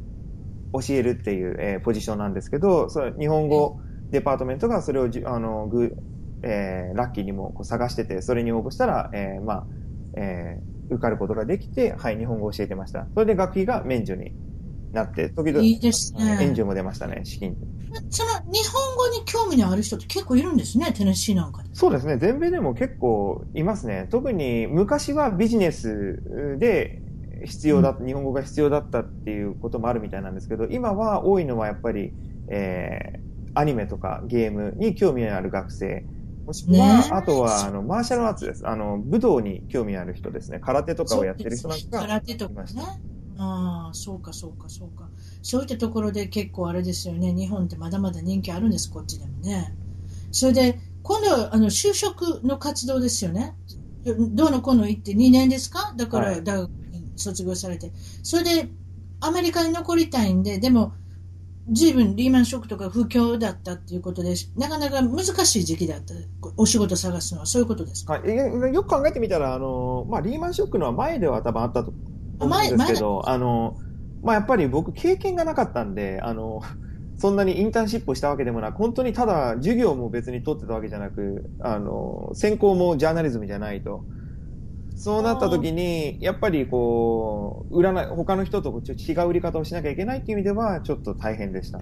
[0.72, 3.78] 教えるっていう、えーポジションなんですけど、それ日本語
[4.10, 5.96] デパートメントがそれをじ、あの、ぐ、
[6.42, 13.10] えーラッキーにもこう探してて、それに応募したら、えーまあ、えー受かることができて、はい、日本語を教えてました。
[13.14, 14.34] それで学費が免除に
[14.92, 17.56] なって、時々、いいですね援助も出ましたね、資金。
[18.08, 21.70] その日本語に興味のある人って結構いるんですね、テネシーなんかで。
[21.72, 24.06] そうですね、全米でも結構いますね。
[24.10, 26.22] 特に昔はビジネス
[26.58, 27.02] で
[27.44, 32.12] 必要だ、日本語が必要だったっていうこともあるみたいなんですけど、今は多いのはやっぱり、
[32.48, 36.04] えー、アニメとかゲームに興味のある学生、
[36.46, 38.66] もしくは、ねえあとは、あの、マーシャルアーツです。
[38.66, 40.58] あの、武道に興味のある人ですね。
[40.60, 42.68] 空手とかをやってる人なんかが空手とかね。
[43.42, 45.08] ああ、そうか、そうか、そうか。
[45.42, 49.74] そういったところで結構あれですよね、日本ってまだまだ人気あるんです、こっちでもね。
[50.30, 53.56] それで、今度はあの就職の活動ですよね。
[54.04, 55.94] どうのこうの言って2年ですか？
[55.96, 56.70] だからはい大学
[57.16, 57.92] 卒業されて。
[58.22, 58.68] それで、
[59.20, 60.92] アメリカに残りたいんで、でも、
[61.72, 66.14] 随分リーマンショックとか不況だったっていうことで、なかなか難しい時期だった。
[66.56, 68.14] お仕事探すのは、そういうことですか？
[68.14, 71.92] はい、よく考えてみたら、あの、まあ、リーマンショックのは前では多分あったと
[72.46, 73.76] んですけど、あの、
[74.22, 76.62] まあ、やっぱり僕経験がなかったんで、あの、
[77.18, 84.04] そんなにインターンシップをしたわけでもなく、本当にただ授業も別に取ってたわけじゃなく、あの、専攻もジャーナリズムじゃないと。
[84.96, 91.80] そうなった時に、やっぱりこう、売らない、他の人とちょっと違う売り方をしなきゃいけないっていう意味では、ちょっと大変でした。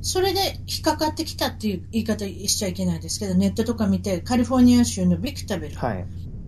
[0.00, 5.76] それで引っかかってきたっていう言い方しちゃいけないですけど、ネットとか見て、カリフォルニア州のビクタベル。
[5.76, 6.06] はい。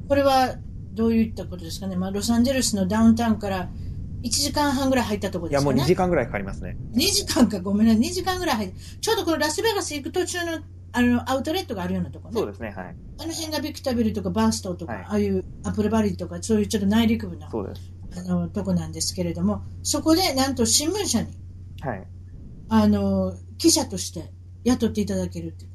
[0.08, 0.56] これは
[1.00, 3.70] どういったことですかね、まあ、ロサンゼルスのダウンタウンから
[4.22, 5.92] 1時間半ぐらい入ったところいや、もうですかね。
[5.92, 6.76] 2時間ぐらいかかりますね。
[6.92, 10.58] 2時間か、ごめんなさい、2時間ぐらい入って、ちょうどこのラスベガス行く途中の
[10.92, 12.40] あのアウトレットがあるようなところね。
[12.40, 12.96] そうですね、はい。
[13.18, 17.92] あの辺がビクタベルとかバーストとか、はいああいうアップルバリーとか、そういうちょっと内陸部のそうです。
[18.18, 21.28] あのとこなんですけれども、そこでなんと新聞社に
[21.80, 22.06] はい。
[22.68, 24.30] あの記者として
[24.64, 25.69] 雇っていただけるって。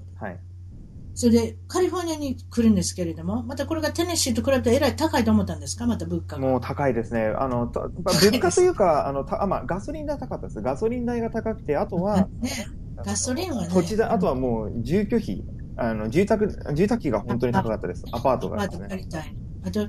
[1.15, 6.41] それでカリフォルニアに来るんですけれども、またこれがテネシーと比べてえらい高いと思ったんですか、また物価が。
[6.41, 7.33] もう高いですね。
[7.37, 10.61] あの、物価というか、あの、たあまあ、ガソリン代高かったです。
[10.61, 12.51] ガソリン代が高くて、あとは、ね、
[12.97, 15.45] ガソリンはね、土地代、あとはもう住居費、
[15.77, 18.03] あの、住宅、住宅費が本当に高かったです。
[18.11, 18.87] アパートがね。
[18.89, 19.35] 借りたい。
[19.63, 19.87] あと、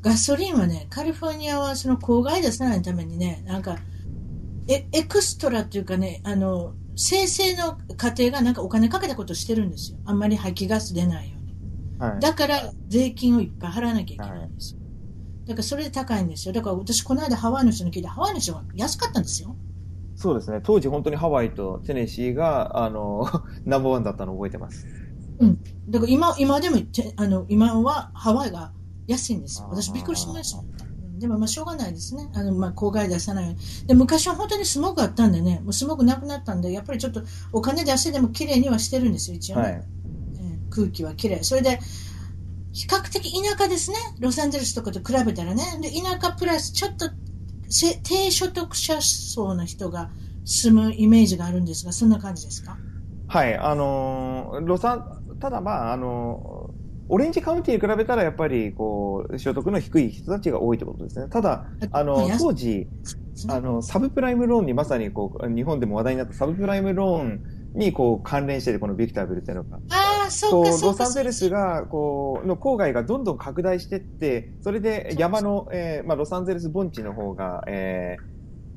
[0.00, 3.78] ガソリンはね、カリフォルニアはその公害出さないためにね、なんか、
[4.66, 9.98] エエクストラっていうかね、あの、生成の家庭がなんかお金かけたことしてるんですよ。
[10.04, 11.56] あんまり排気ガス出ないように。
[11.98, 12.20] はい。
[12.20, 14.80] だから税金をいっぱい払わなきゃいけないんですよ。
[15.46, 16.54] だからそれで高いんですよ。
[16.54, 19.56] だから私この間ハワイの人に聞いて、ハワイの人は安かったんですよ。
[20.16, 20.60] そうですね。
[20.62, 23.26] 当時本当にハワイとテネシーが、あの、
[23.66, 24.86] ナンバーワンだったのを覚えてます。
[25.88, 28.72] だから今今でもてあの今はハワイが
[29.06, 29.68] 安いんですよ。
[29.70, 30.62] 私びっくりしました。
[31.18, 32.28] でもまあしょうがないですね。
[32.34, 33.86] あの、まあ公害出さないように。
[33.86, 39.62] で、昔は本当にスモークあったんでね、もうスモークなくなったんで、やっぱりちょっとお金出してでも綺麗にはしてるんですよ、一応ね。
[39.62, 39.72] はい。
[39.72, 41.44] えー空気は綺麗。
[41.44, 41.78] それで、
[42.72, 43.96] 比較的田舎ですね。
[44.18, 45.62] ロサンゼルスとかと比べたらね。
[45.80, 47.10] で、田舎プラスちょっと
[47.68, 50.10] せ低所得者層の人が
[50.44, 52.76] 住むイメージがあるんですが、そんな感じですか？
[53.28, 53.56] はい。
[53.56, 56.63] あのーロサン、ただまあ、あのー
[57.08, 61.28] オレンジカウンティに比べたらやっぱり、こう、所得の低い人たちが多いということですね。
[61.28, 62.88] ただ、あの、当時、
[63.48, 67.42] あの、サブプライムローンにまさにこう、日本でも話題になったサブプライムローン
[67.74, 69.78] にこう関連してて、このビクタービルっていうのが。
[69.90, 70.64] ああ、そこう。
[70.64, 78.34] ロサンゼルスがこうの郊外がどんどん拡大していって、それで山の、えーまあ、ロサンゼルス盆地の方が、えー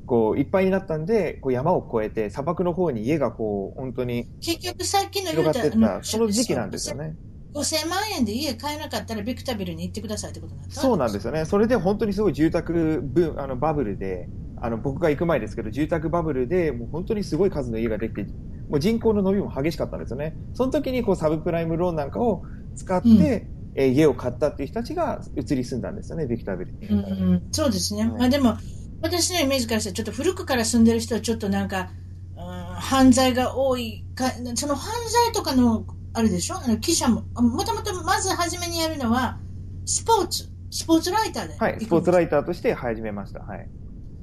[0.08, 6.96] こういっぱいになったんで、こう山を越えて砂漠の方に家がこう本当に結局さっきの広がっていった、あその時期なんですよ。
[6.96, 7.14] ね。
[7.54, 10.80] 5000万円で家買えなかったらビクタビルに行ってくださいってことになった？
[10.80, 11.44] そうなんですよね。
[11.44, 14.28] それで本当にすごい住宅ブあのバブルで、
[14.60, 18.24] あの僕が行く前ですけど、住宅バブルでもう本当にすごい数の家ができて、
[18.68, 20.36] もう人口の伸びも激しかったんですよね。
[20.54, 22.42] その時にこうサブプライムローンなんかを
[22.76, 26.86] 使って、うんえー家を買ったっていう人たちが移り住んだんですよね、ビクタービルに。
[26.88, 27.02] うんう
[27.36, 28.02] ん、そうですね。
[28.02, 28.56] はいまあでも、
[29.02, 31.90] 私のイメージからしたら、ちょっと古くから住んでる人はちょっとなんか、
[32.36, 34.90] うん、犯罪が多いか、その犯
[35.24, 35.86] 罪とかの、
[36.18, 36.56] あれでしょ？
[36.56, 39.38] あの記者も、あもともとまず初めにやるのは、
[39.86, 41.56] スポーツ、スポーツライターで。
[41.56, 43.40] はい、スポーツライイターとして始めました。
[43.40, 43.68] はい。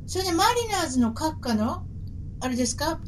[0.06, 1.86] それでマリナーズの閣下の、
[2.41, 3.00] あれですか？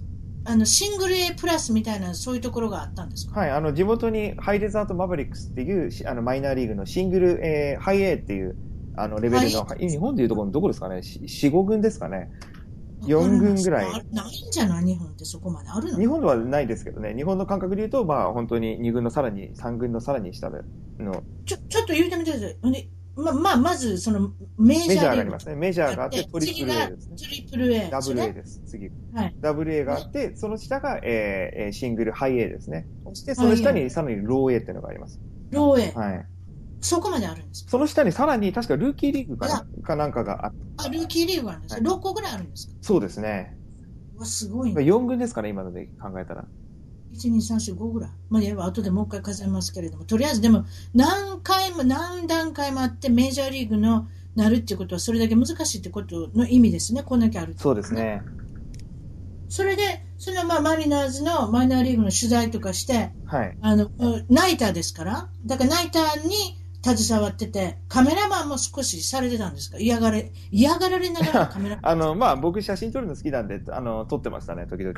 [0.46, 3.38] あの、シングル A プラスみたいな、そういうところがあったんですか？
[3.38, 8.56] はい、あの、地元にハイデザートマブリックスっていう、しあの、マイナーリーグのシングル、えーハイ A っていう、
[8.96, 12.32] あの、レベルの、は日本でいうところのどこですかね ?4、5軍ですかね？
[13.08, 14.86] 四軍ぐらいあないんじゃない？
[14.86, 16.00] 日本ってそこまであるの？
[16.00, 20.60] 日本ではないですけどね、日本の感覚で言うと、まあ、本当に2軍のさらに、3軍のさらに下で
[21.00, 22.90] の、ちょ、ちょっと言ってみてください。
[23.16, 25.56] ま、まあ、まず、その、メジャーメジャーがありますね。
[25.56, 27.16] メジャーがあって、トリプル A ですね。
[27.18, 27.90] トリプル A。
[27.90, 28.86] ダブル A そです、次。
[28.86, 29.36] れはい。
[29.40, 32.86] ダブル A があって、その下が、えーえーシングルハイ A ですね。
[33.06, 35.20] そして、その下はいにさらにロー A っていうのがあります。
[35.50, 35.92] ロー A。
[35.94, 36.26] はい。
[36.82, 42.74] そこまであるんですかその下にさらに、確かルーキーリーグかあなかなんかがあって、あ、ルーキーリーグがあるんですか、はい ?6 個ぐらいあるんですか？
[42.82, 43.58] そうですね。
[44.16, 44.82] うわ、すごいね。
[44.84, 46.46] 4軍ですかね、今ので考えたら。
[47.14, 48.10] 1、2、3、4、5ぐらい。
[48.30, 57.04] まあ、いえば後でもう一回数えますけれども、とりあえずでも、何回も、何段階もあって、メジャーリーグのなるっていうことは、それだけ難しいってことの意味ですね。
[57.04, 57.94] こんだけあるそうです。
[57.94, 58.22] ね。
[59.50, 63.58] それで、そのまあマリナーズのマイナーリーグの取材とかして、はい。
[63.62, 63.90] あの、
[64.30, 69.78] ナイターですから、だからナイターに携わってて、カメラマンも少しされてたんですか？
[69.80, 71.88] 嫌がれ、嫌がられながら カメラマン。
[71.92, 74.94] あの、まあ、僕写真撮るの好きなんで、あの、撮ってましたね、時々。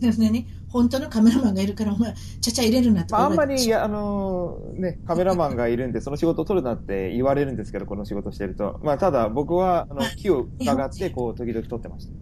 [0.00, 8.80] ですね、本当のカメラマンがいるから、お前、ちゃちゃ入れるなってまあ、あんまり、いや、あのね、カメラマンがいるんで、その仕事を撮るなって言われるんですけど、この仕事してると。
[8.82, 12.12] まあ、ただ、僕は、あの、木を伺って、こう、時々撮ってました。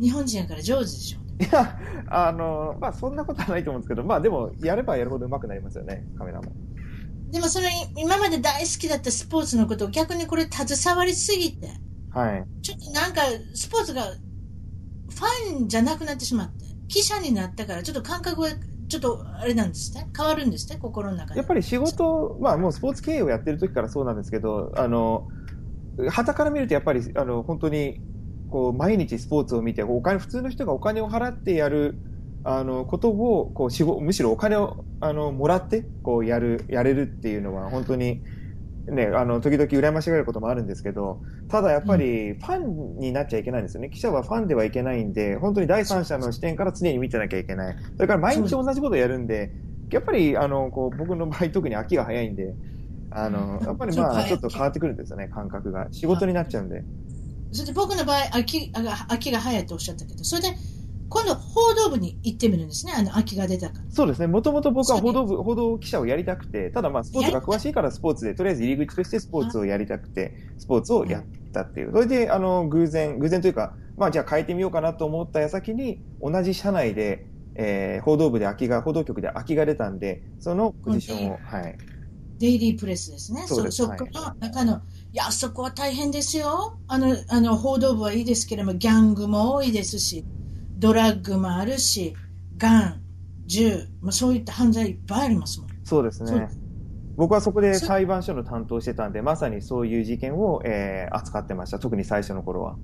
[0.00, 1.20] 日本人やから上手でしょ。
[1.42, 1.78] いや、
[2.08, 6.52] あの、まあ、そんなことはないと思うんですけど、まあ、でも、やればやるほど上手くなりますよね、カメラも。
[7.34, 11.66] でもそれ、今まで大好きだったスポーツのことを逆にこれ携わりすぎて、
[12.10, 12.62] はい。
[12.62, 13.22] ちょっとなんか
[13.54, 18.50] スポーツがファンじゃなくなってしまって、記者になったから、ちょっと感覚が
[18.86, 20.08] ちょっとあれなんですね。
[20.16, 21.38] 変わるんですね、心の中で。
[21.38, 25.26] やっぱり仕事、まあ、もうスポーツ経営をやってる時からそうなんですけど、あの、
[26.10, 28.00] 旗から見るとやっぱり、あの、本当に、
[28.48, 31.98] こう、毎日スポーツを見て、お金、普通の人がお金を払ってやる、
[32.44, 38.22] あの、ことを、こう、仕事、むしろお金を、あの、もらって、こう、やる、やれるっていうのは、本当に、
[38.86, 43.88] ね、あの、時々羨ましがれることもあるんですけど、ただやっぱり、ファンになっちゃいけないんですよね。
[43.88, 47.76] 記者はファンではいけないんで、本当に第三者の視点から常に見てなきゃいけない。
[47.96, 49.50] それから毎日同じことをやるんで、
[49.90, 52.54] やっぱり、あの、こう、僕の場合特に秋が早いんで、
[53.10, 55.88] あの、やっぱりまあ、ちょっと変わってくるんですよね、感覚が。
[55.92, 56.82] 仕事になっちゃうんで。
[57.52, 60.48] それで僕の場合、秋あ秋が早いとおっしゃったけど、それで
[61.14, 63.84] 今度報道部に行ってみるんですね、あの秋が出たから。
[63.88, 64.26] そうですね。
[64.26, 71.92] もともと僕は報道部、報道記者をやりたくて、ただまあ、スポーツが詳しいからスポーツで、とりあえず入り口としてスポーツをやりたくて、スポーツをやったっていう。
[71.92, 81.78] それで、あの、偶然、偶然というか、まあ、じゃあ変えてみようかなと思った矢先に、同じ社内で、えー報道部で空きが、報道局で空きが出たんで、そのポジションを、はい。
[82.38, 83.44] デイリープレスですね。
[83.46, 86.80] そうですそこの中の、いや、そこは大変ですよ。
[86.88, 90.24] あの、あの、報道部はいいですけれども、ギャングも多いですし、
[90.84, 92.14] ドラッグもあるし、
[92.58, 93.00] ガン、
[93.46, 95.70] 銃、まあ、そういった犯罪いっぱいありますもん。
[95.84, 96.48] そうですね。
[97.16, 101.78] 僕はそこで裁判所の担当してたんで、まさにそういう事件を、えー扱ってました。
[101.78, 102.76] 特に最初の頃は。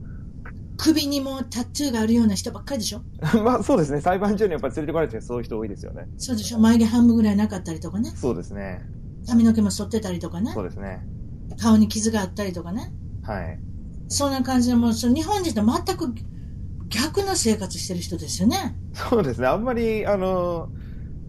[0.78, 3.02] 首にもタトゥーがあるような人ばっかりでしょ？
[3.44, 4.00] まあそうですね。
[4.00, 6.06] 裁判所にやっぱり連れてこられてるそういう人多いですよね。
[6.16, 8.10] そうでしょ眉毛半分ぐらいなかったりとかね。
[8.14, 8.80] そうですね。
[9.26, 10.64] 髪の毛も剃ってたりとかねそう。
[10.64, 11.04] ですね。
[11.60, 12.94] 顔に傷があったりとかね。
[13.22, 13.58] はい。
[14.08, 16.14] そんな感じで、もうその日本人と全く
[16.90, 18.76] 逆の生活してる人ですよね。
[18.92, 19.46] そうですね。
[19.46, 20.68] あんまり、あの、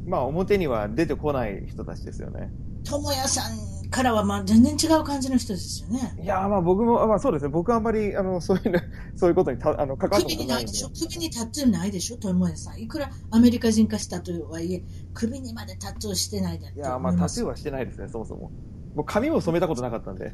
[0.06, 2.52] まあ、表には出てこない人たちですよね。
[2.84, 6.18] 智也さんからはまあ全然違う感じの人ですよね。
[6.20, 7.50] いやーまあ僕も、あまあそうですね。
[7.50, 8.80] 僕はあんまり、あの、そういうの、
[9.16, 10.44] そういうことにた、あの、関わったこ首とないんで。
[10.44, 10.90] にないでしょ？
[10.90, 12.18] 首にタトゥーないでしょ？
[12.18, 12.80] 智也さん。
[12.80, 14.84] いくらアメリカ人化したとはいえ、
[15.14, 18.52] 首にまでタトゥーしてないだいやーまあタトゥーはしてないですね、そもそも。
[18.96, 20.34] もう髪も染めたことなかったんで。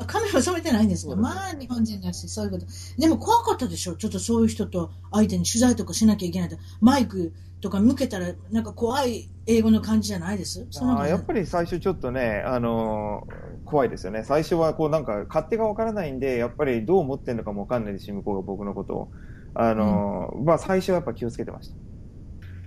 [0.00, 1.12] あ髪も染めてないんですか？
[1.14, 2.66] そうですねまあ日本人だし、そういうこと。
[2.98, 3.96] でも怖かったでしょ？
[3.96, 6.56] ちょっとそういう人と相手に取材とかしなきゃいけないと。
[6.80, 10.68] マイクとか向けたらなんか怖い英語の感じじゃないです？
[10.80, 13.88] あーやっぱり最初ちょっとね、あのー怖い？
[13.90, 14.22] ですよね。
[14.24, 19.10] 最初はこうなんか勝手がわからないんで、やっぱりどう思ってるのかもわかんないですし、向こうが僕のことを。
[19.54, 21.76] あのーまあ最初はやっぱ気をつけてました。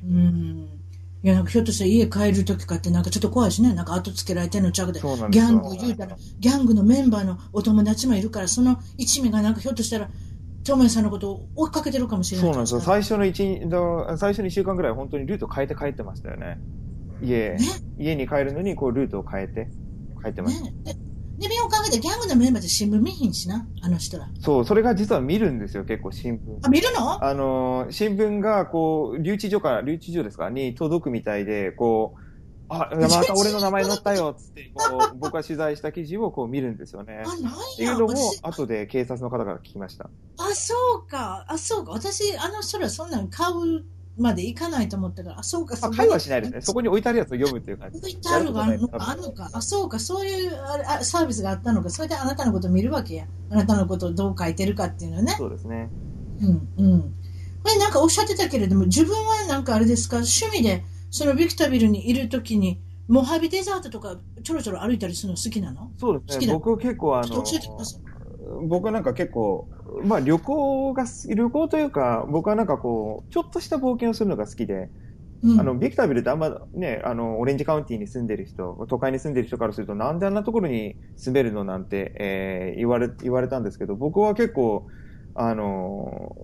[0.03, 0.80] うん。
[1.24, 3.74] いや、なんかひょっとしたら家帰るときかってなんかちょっと怖いしね。
[3.74, 4.99] なんか後つけられてんのちゃうで。
[4.99, 10.09] そうギャング言うたら、ギャングのメンバーのお友達もいるから、その一味がなんかひょっとしたら、
[10.63, 12.82] トモヤさんのことを追いかけてるかもしれないそうなんですよ。
[12.82, 16.59] 最初の一の最初の1週間ぐらい本当にルート変えて帰ってましたよね。
[17.22, 17.59] 家、ね
[17.99, 19.69] 家に帰るのにこうルートを変えて
[20.24, 20.65] 帰ってました。
[20.65, 21.11] ね。
[21.38, 24.27] で、で、見よう考えてギャングのメンバーで新聞見ひんしな、あの人ら。
[24.39, 26.39] そう、それが実は見るんですよ、結構新聞。
[26.63, 27.23] あ、見るの？
[27.23, 30.49] あのー、新聞が、こう、留置所から、留置所ですか？
[30.49, 32.21] に届くみたいで、こう、
[32.73, 37.21] あ、 また俺の名前載ったよ、つって、こう、 僕が取材した記事をこう見るんですよね。
[37.25, 37.95] あ、なんっていや。
[37.95, 40.09] うのも私、後で警察の方から聞きました。
[40.38, 40.73] あ、そ
[41.05, 41.45] うか。
[41.49, 41.91] あ、そうか。
[41.91, 43.84] 私、あの人らそんなん買う
[44.18, 45.78] までいかないと思ったから、あ、そうか。
[45.82, 46.62] まあ、会話しないですね。
[46.62, 47.97] そこに置いてあるやつを読むっていう感じ。
[47.97, 49.49] 置いてあるがあるのか、あるのか。
[49.53, 49.99] あ、そうか。
[49.99, 51.89] そういうあれあサービスがあったのか。
[51.89, 53.26] それであなたのことを見るわけや。
[53.49, 55.34] あなたのことをどう書いてるかっていうのね。
[55.38, 55.89] そうですね。
[56.41, 57.01] うん、うん。
[57.64, 65.91] これなんかおっしゃってたけれども、自分はなんかあれですか、趣味で、そのビクタビルにいるときに、モハビデザートとかちょろちょろ歩いたりするの好きなの？
[65.97, 66.36] そうですね。
[66.36, 67.43] 好きだ僕結構あの。
[68.68, 69.70] 僕はなんか結構、
[70.04, 74.92] まあ旅行が、旅行というか、僕はなんかこう、ちょっとした冒険をするのが好きで、
[75.44, 84.88] うん、あの、ビクタビルってあんまね、あの、オレンジカウンティに住んでる人、都会に住んでる人からすると、なんであんなところに住めるのなんて、えー言われ、言われたんですけど、僕は結構、
[85.36, 86.36] あの、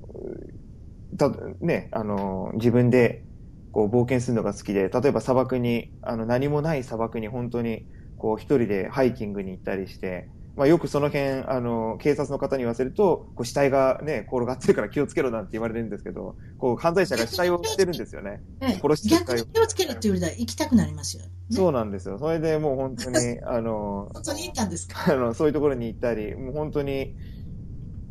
[1.17, 1.29] た、
[1.61, 3.25] ね、あの、自分で、
[3.71, 7.85] こう、冒険するのが好きで、例えば砂漠に、あの、何もない砂漠に本当に、
[8.15, 18.41] こう、一人でハイキングに行ったりして、まあ、よくその辺、あの、警察の方に言わせると、こう、死体がね、転がってるから気をつけろなんて言われるんですけど、こう、犯罪者が死体を捨てるんですよね。
[18.61, 21.23] ええ殺して逆に気をつけるって言われたら行きたくなりますよ。
[21.23, 22.17] ねそうなんですよ。
[22.19, 25.13] それでもう本当に、 あの、本当に行ったんですか？
[25.13, 27.13] あの、そういうところに行ったり、もう本当に、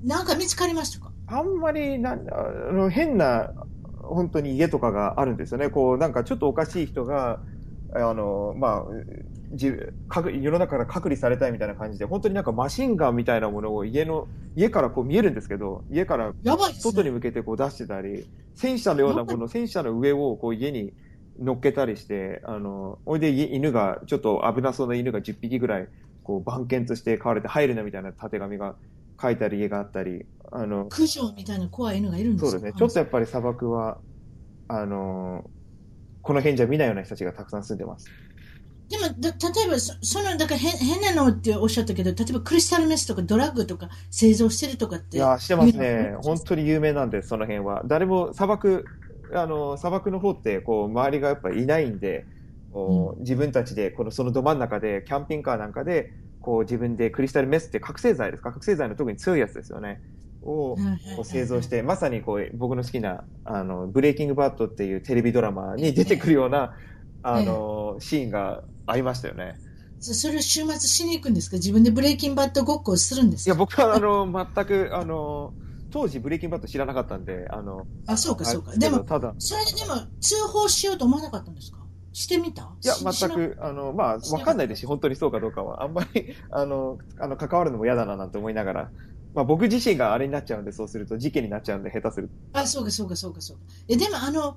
[0.02, 1.12] なんか見つかりましたか？
[1.26, 2.16] あんまりな、あ
[2.72, 3.50] の、変な、
[4.08, 5.68] 本当に家とかがあるんですよね。
[5.68, 7.42] こう、なんかちょっとおかしい人が、
[7.92, 8.84] あの、まあ、
[9.52, 9.72] じ
[10.08, 16.32] 隔世の中から隔離されたいみたいな感じで、本当になんかマシンガンみたいなものを家の、家からこう見えるんですけど、家から。
[16.44, 20.92] 外に向けてこう出してたり、戦車のようなもの、戦車の上をこう家に
[21.38, 25.88] 乗っけたりして、あの、おいでい犬が、ちょっと危なそうな犬が10匹ぐらい、
[26.22, 28.74] こう番犬として飼われて入るなみたいな縦紙が
[29.20, 33.98] 書いてある家があったり、あの、クジョみたいな怖い犬がいるんですよそうですね、ちょっとやっぱり砂漠は、
[34.68, 35.44] あの、
[36.22, 38.10] この辺じゃ見ないような人たちがたくさん住んでます。
[38.88, 45.16] でもだ、例えばそ、その、だから変変なのっておっしゃったけど、例えばクリスタルメスとかドラッグとか製造してるとかって。
[45.16, 45.76] いや、してます。
[45.76, 47.82] ね本当に有名なんです、その辺は。
[47.86, 48.84] 誰も砂漠、
[49.34, 52.26] あの、砂漠の方って、こう、周りがやっぱりいないんで、
[52.70, 58.52] こう自分たちで、この、そのど真ん中で、キャンピングカーなんかで、こう、自分でクリスタルメスって覚醒剤ですか？
[58.52, 60.00] 覚醒剤の特に強いやつですよね。
[60.42, 66.76] を、こう製造して、まさにこう、僕の好きな、あの、ブレイキングバットっていうテレビドラマに出てくるような、
[67.22, 69.56] あの、シーンがありましたよね。
[69.98, 71.56] そそれを週末しに行くんですか？
[71.56, 73.50] 自分でブレイキンバットごっこをするんですか？
[73.50, 75.52] いや、僕は、あの、全く、あの、
[75.90, 78.76] 当時ブレイキングバット知らなかったんで、あの、あ、そうかそうか。
[78.76, 81.78] でも、ただ、それででも通報しようと思わなかったんですか？
[82.12, 82.70] してみた？
[82.82, 85.82] いや、全く、あの、まあ、わかんないですし、本当にそうかどうかは。
[85.82, 88.90] あんまり、あの、あの、関わるのも嫌だななんて思いながら、
[89.34, 92.60] まあ、僕自身があれになっちゃうんで、そうすると、事件になっちゃうんで、下手すると。
[92.60, 93.62] あ、そうかそうかそうかそうか。
[93.88, 94.56] えでもあの、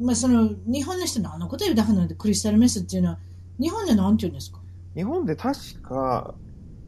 [0.00, 3.18] まあ、その、日本の人のあのこと言うだからなんでクリスタルメスっていうのは、
[3.60, 4.60] 日本でなんて言うんですか？
[4.96, 6.34] 日本で確か、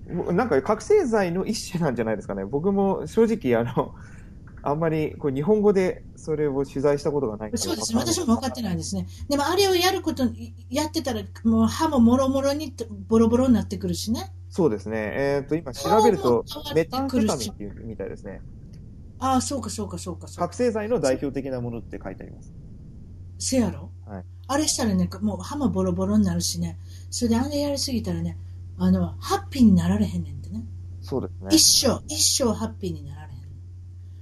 [0.07, 2.45] なんか覚醒剤の一種なんじゃないですかね。
[2.45, 3.95] 僕も正直、あの、
[4.65, 9.07] あんまりこう日本語でそれを取材したことがないそうです私も分かってないですね。
[9.29, 10.25] でもあれをやること、
[10.71, 12.75] やってたら、もう歯ももろもろに
[13.09, 14.33] ボロボロになってくるしね。
[14.51, 14.97] そうですね。
[15.15, 16.45] えっ、と、今調べると
[16.75, 18.41] メてタンフェタミンっていうみたいですね。
[19.19, 20.43] ああ、そうかそうかそうかそうか。
[20.43, 22.53] 覚醒剤の代表的なものって書いてあります。
[23.39, 23.89] せやろ、はい
[24.53, 26.77] あれしたらね、もう歯もボロボロになるしね、
[27.11, 28.37] それであれやりすぎたらね、
[28.79, 30.65] あの、ハッピーになられへんねんってね。
[31.01, 31.49] そうですね。
[31.51, 33.39] 一生、一生ハッピーになられへん。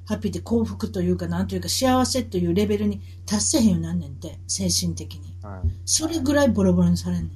[0.06, 5.34] ハッピーって幸福というか、なんというか幸せというレベルに達せへんようになんねんって、精神的に。
[5.42, 7.30] はいそれぐらいボロボロにされんねん。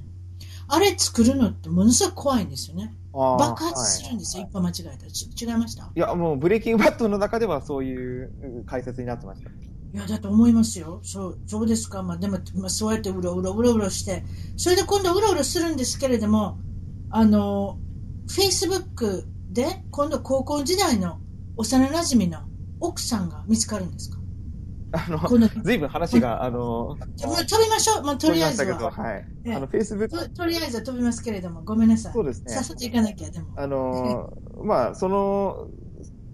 [0.67, 2.93] あれ作るのってものすごく怖いんですよね。
[3.13, 5.11] 爆発するんですよ、はい一歩間違えたら。
[5.11, 5.89] ち違いました？
[5.95, 9.49] いや、もうブレイキングバットの中ではそういううん解説になってました。
[9.95, 10.99] いや、だと思いますよ。
[11.03, 12.03] そう、そうですか。
[12.03, 14.25] まあ、でも、まあ、そうやってうろうろうろうろして、
[14.57, 16.59] それで今度うろうろするんですけれども、
[17.09, 17.77] あの、
[18.27, 21.21] Facebook で、今度高校時代の
[21.55, 22.39] 幼馴染の
[22.79, 24.19] 奥さんが見つかるんですか？
[24.91, 25.19] あの、
[25.63, 28.03] ずいぶん話が、あの、飛びましょう。
[28.03, 28.91] まあ、とりあえず飛びましたけどは。
[28.91, 29.25] はい。
[29.45, 32.13] ええあの、Facebook、ととりあえずは飛びますけれども、ごめんなさい。
[32.13, 33.47] そうですねさっさと行かなきゃ、でも。
[33.55, 35.67] あのーまあ、その、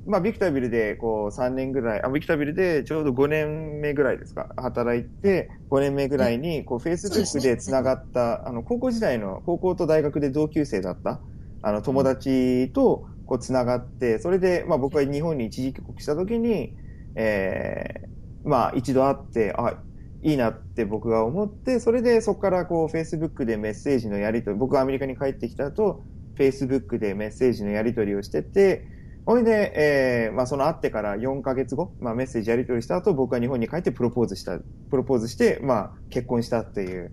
[0.06, 11.22] まあ、ビクタービルで、こう、3年ぐらい、あ、ビクタービルでちょうど5年目ぐらいですか、働いて、5年目ぐらいに、こう、Facebook ねで繋がった、あの、高校時代の、高校と大学で同級生だった、
[11.62, 16.76] あの、友達と、こう、繋がって、それで、まあ、僕は日本に一時帰国した時に、
[17.16, 19.82] えー、まあ、一度会って、あ、
[20.24, 26.04] いいなって僕が思って、それでそこからこう Facebook でメッセージのやり取り、僕がアメリカに帰ってきた後、
[26.38, 28.86] Facebook でメッセージのやり取りをしてて、
[29.26, 37.12] ほいで、えー、まあその会ってから4ヶ月後、まあメッセージやり取りした後、僕は日本に帰ってプロポーズした、プロポーズして、まあ結婚したっていう。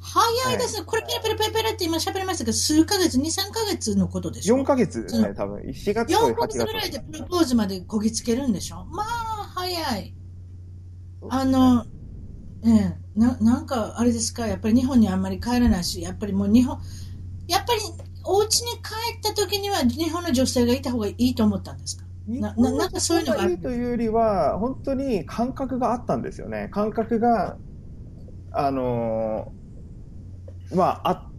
[0.00, 0.84] 早いですね。
[0.84, 5.60] これペラペラペラペラって今喋りましたけど、数ヶ月、2、3ヶ月のことでしょ？4ヶ月ですね、多分。
[5.62, 8.84] 7月と4ヶ8月月ぐらいでプロポーズまでこぎつけるんでしょ？
[8.86, 9.06] まあ、
[9.54, 10.14] 早い。
[11.30, 11.86] あの、
[12.66, 16.78] ええ、な、なんか、あれですか、やっぱり日本にあんまり帰らないし、やっぱりもう日本、
[17.46, 17.80] やっぱり
[18.24, 18.78] お家に帰
[19.18, 22.04] った時には日本の女性がいた方がいいと思ったんですか？
[22.26, 26.68] なななんかそういうのがあるいいというよりは、本当に感覚があったんですよね。
[26.72, 27.58] 感覚が、
[28.50, 31.30] あのーまあ、あ、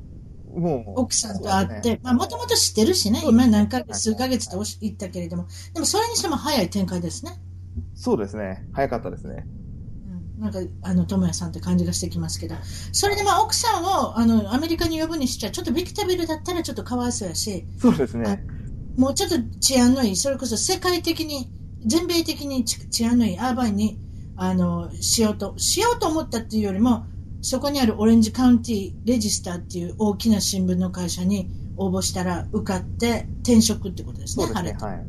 [0.56, 1.02] もう。
[1.02, 7.42] 奥さんと会って、まあ、もともと知ってるしね、今何ヶ月、数ヶ月と言ったけれども、でもそれにしても早い展開ですね。
[7.96, 8.68] そうですね。
[8.74, 9.48] 早かったですね。
[10.38, 12.56] うんなんか、あの、智也さんって感じがしてきますけど、
[12.92, 18.46] それでまあ、奥さんを、あの、アメリカに呼ぶにしちゃ、ちょっとビクタビルだったらちょっとかわいそうやし、そうですね。
[18.98, 21.50] もうちょっと治安のいい、それこそ世界的に、
[21.86, 24.00] 全米的に治治安のいいアーバインに、
[24.36, 27.06] あの、しようと、しようと思ったっていうよりも、
[27.42, 34.46] そこにあるオレンジカウンティレジスターっていう大きな新聞の会社に応募したら受かって転職ってことですね。
[34.48, 35.06] 晴れてはい。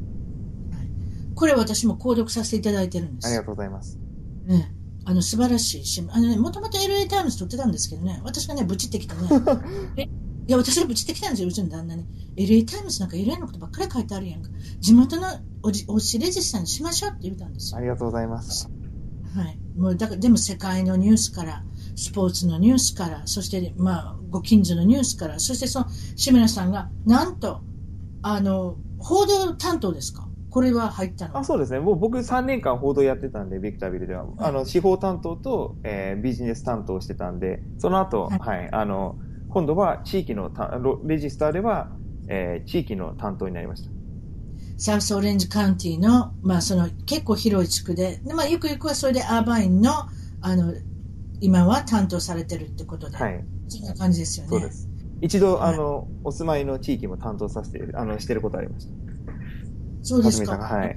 [1.34, 3.28] これ私も購読させていただいてるんです。
[3.28, 3.98] ありがとうございます。
[4.44, 4.70] ね、
[5.08, 6.12] あの素晴らしい新聞。
[6.12, 9.20] あのね、もともと LA タイムズ取ってたんですけどね、私がね、ブチってきてね、
[9.96, 10.02] え？
[10.02, 10.08] い
[10.52, 12.04] や、私がブチってきたんですよ、うちの旦那に。
[12.36, 14.50] LA タイムズなんか LA のことばっかり書いてあるやんか。
[14.80, 15.28] 地元の
[15.62, 17.78] OC レジスターにしましょうって言ったんですよ。
[17.78, 18.68] ありがとうございます。
[19.34, 19.58] はい。
[19.76, 21.62] もうだから、でも世界のニュースから、
[21.94, 25.86] スポーツのニュースから、そして、まあ、ご近所のニュースから、そしてその、
[26.16, 27.60] 志村さんが、なんと、
[28.22, 30.25] あの、報道担当ですか？
[30.56, 31.38] これは入ったの？
[31.40, 31.80] あそうですね。
[31.80, 34.24] もう僕3年間報道やってたんで、ビクタービルでは。
[34.38, 41.92] あの、司法担当と、えービジネス担当してたんで、その後、はいはい、あの、今度は地域のたロレジスターでは、
[42.28, 43.90] えー地域の担当になりました。
[44.78, 49.90] サウスオレンジカウンティの、まあ、その結構広い地区で、でまあ、ゆくゆくはそれでアーバインの、
[50.40, 50.74] あの、
[51.40, 53.44] 今は担当されてるってことで、はい。
[53.68, 54.50] そんな感じですよね。
[54.50, 54.88] そうです。
[55.20, 59.05] 一度、はいあの、お住まいの地域も担当させて、あの、してることありました。
[60.06, 60.56] そうですか。
[60.56, 60.96] はい。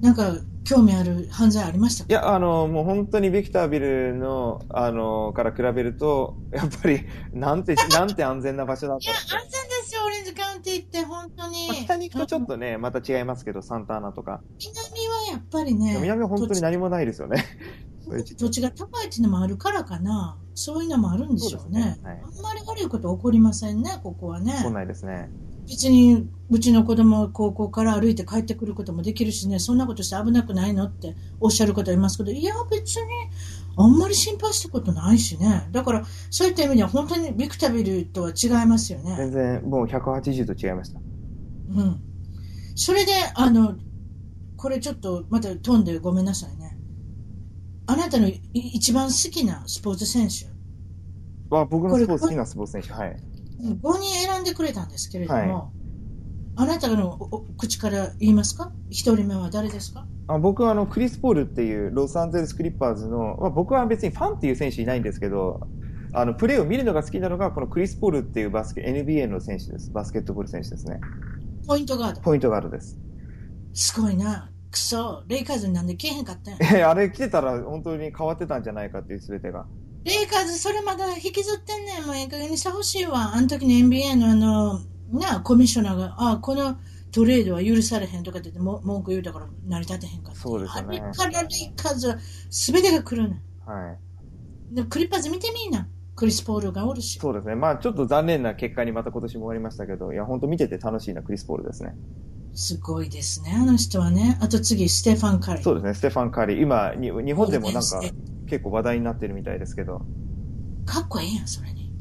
[0.00, 0.32] なんか、
[0.64, 2.04] 興味ある犯罪ありました？
[2.04, 7.00] かいや、あの、もう本当にビクタービルの、あの、から比べると、やっぱり、
[7.32, 11.68] なんて、なんて安全な場所だっいや、た安全ですよ、オレンジカウンティって、本当に。
[11.68, 14.42] まあ北に行くとちょっとね、また違いますけど、サンタアナとか。
[14.58, 17.44] 南はやっぱりね、南は本当に何もないですよね。
[18.36, 20.36] 土地が高いっていうのもあるからかな。
[20.54, 21.96] そういうのもあるんでしょうね。
[21.96, 24.60] そうねはいあんまり悪いこと起こりませんね、ここはね。
[24.64, 25.30] 来ないですね。
[25.70, 33.02] 別に、うちの子供は高校から歩いて帰ってくることもできるしね、そんなことして危なくないのっておっしゃる方いますけど、いや、別に、
[33.76, 35.68] あんまり心配したことないしね。
[35.70, 39.14] だから、そういった意味では本当にビクタビルとは違いますよね。
[39.16, 40.98] 全然、もう180度違いました。
[40.98, 42.00] うん。
[42.74, 43.76] それで、あの、
[44.56, 46.76] これちょっとまた飛んでごめんなさいね。
[47.86, 50.46] あなたのい一番好きなスポーツ選手、
[51.48, 53.16] まあ、僕のスポーツ好きなスポーツ選手、はい。
[53.60, 55.70] 5人選んでくれたんですけれども、は
[56.56, 57.18] あなたの
[57.58, 58.72] 口から言いますか？
[58.90, 60.06] 一人目は誰ですか？
[60.28, 65.60] あ僕はあの、クリス・ポールっていうロサンゼルス・クリッパーズの、まあ、僕は別にファンっていう選手いないんですけど、
[66.12, 69.90] あの、プレーを見るのが好きなのが、このクリス・ポールっていうバスケ、NBA の選手です。
[69.92, 71.00] バスケットボール選手ですね。
[71.66, 72.20] ポイントガード。
[72.20, 72.98] ポイントガードです。
[73.72, 74.50] すごいな。
[74.70, 75.22] くそ。
[75.28, 76.54] レイカーズになんで来えへんかったん
[76.84, 79.66] あれ来てたら本当に変わってたんじゃないかっていう全てが。
[80.04, 82.06] レイカーズ、それまだ引きずってんねん。
[82.06, 83.34] もうええ加減にしてほしいわ。
[83.34, 84.80] あの時の NBA のあの、
[85.12, 86.78] なコミッショナーが、あこの
[87.12, 90.40] トレードは許されへんとかって言っても文句言うたから成り立てへんかった。
[90.40, 92.18] そうですよねあれからレイカーズは
[92.50, 93.70] 全てが来るねん。
[93.70, 94.74] はい。
[94.74, 95.88] でもクリッパーズ見てみーな。
[96.16, 97.18] クリス・ポールがおるし。
[97.18, 97.54] そうですね。
[97.54, 101.94] まあちょっと残念な結果にまた今年も終わりましたけど、いや、本当見てて楽しいな、クリス・ポールですね。
[102.52, 104.36] すごいですね、あの人はね。
[104.42, 105.64] あと次、ステファン・カリー。
[105.64, 106.60] そうですね、ステファン・カリー。
[106.60, 108.02] 今、に日本でもなんか
[108.50, 110.02] 結構話題になってるみたいですけど、
[110.84, 111.92] かっこええやん、それに。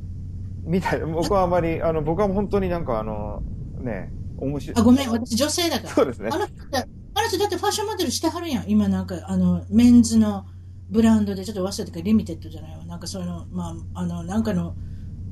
[0.63, 3.43] みたい僕はあまり、あの、僕は本当になんかあの、
[3.81, 4.75] ね、面白い。
[4.77, 5.93] あ、ごめん、私女性だから。
[5.93, 6.37] そうですねあ。
[6.37, 8.63] の人だあの人だってファッションモデルしてはるやん。
[8.67, 10.47] 今なんか、あの、メンズの
[10.89, 12.85] ブランドで、ちょっと忘れたけど、リミテッドじゃないわ。
[12.85, 14.75] なんかそういうの、まあ、あの、なんかの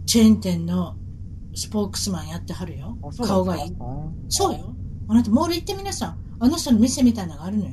[0.06, 0.96] チェーン店の
[1.56, 2.96] スポークスマンやってはるよ
[3.26, 3.76] 顔がいい。
[4.30, 4.76] そうよ。
[5.08, 6.18] あなたモール行ってみなさん。
[6.40, 7.72] あの人の店みたいなのがあるのよ。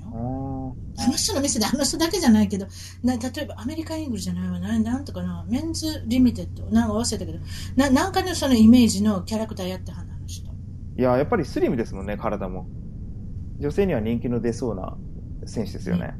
[0.96, 2.66] あの人の店であの人だけじゃないけど、
[3.02, 7.38] な例えばアメリカンイーグルじゃないわな、なんとかな、メンズリミテッド、なんか忘れたけど、
[7.76, 10.50] ななんかのそのイメージのキャラクターやってはんの、あの人。
[10.96, 12.66] いや、やっぱりスリムですもんね、体も。
[13.58, 14.96] 女性には人気の出そうな
[15.46, 16.14] 選手ですよね。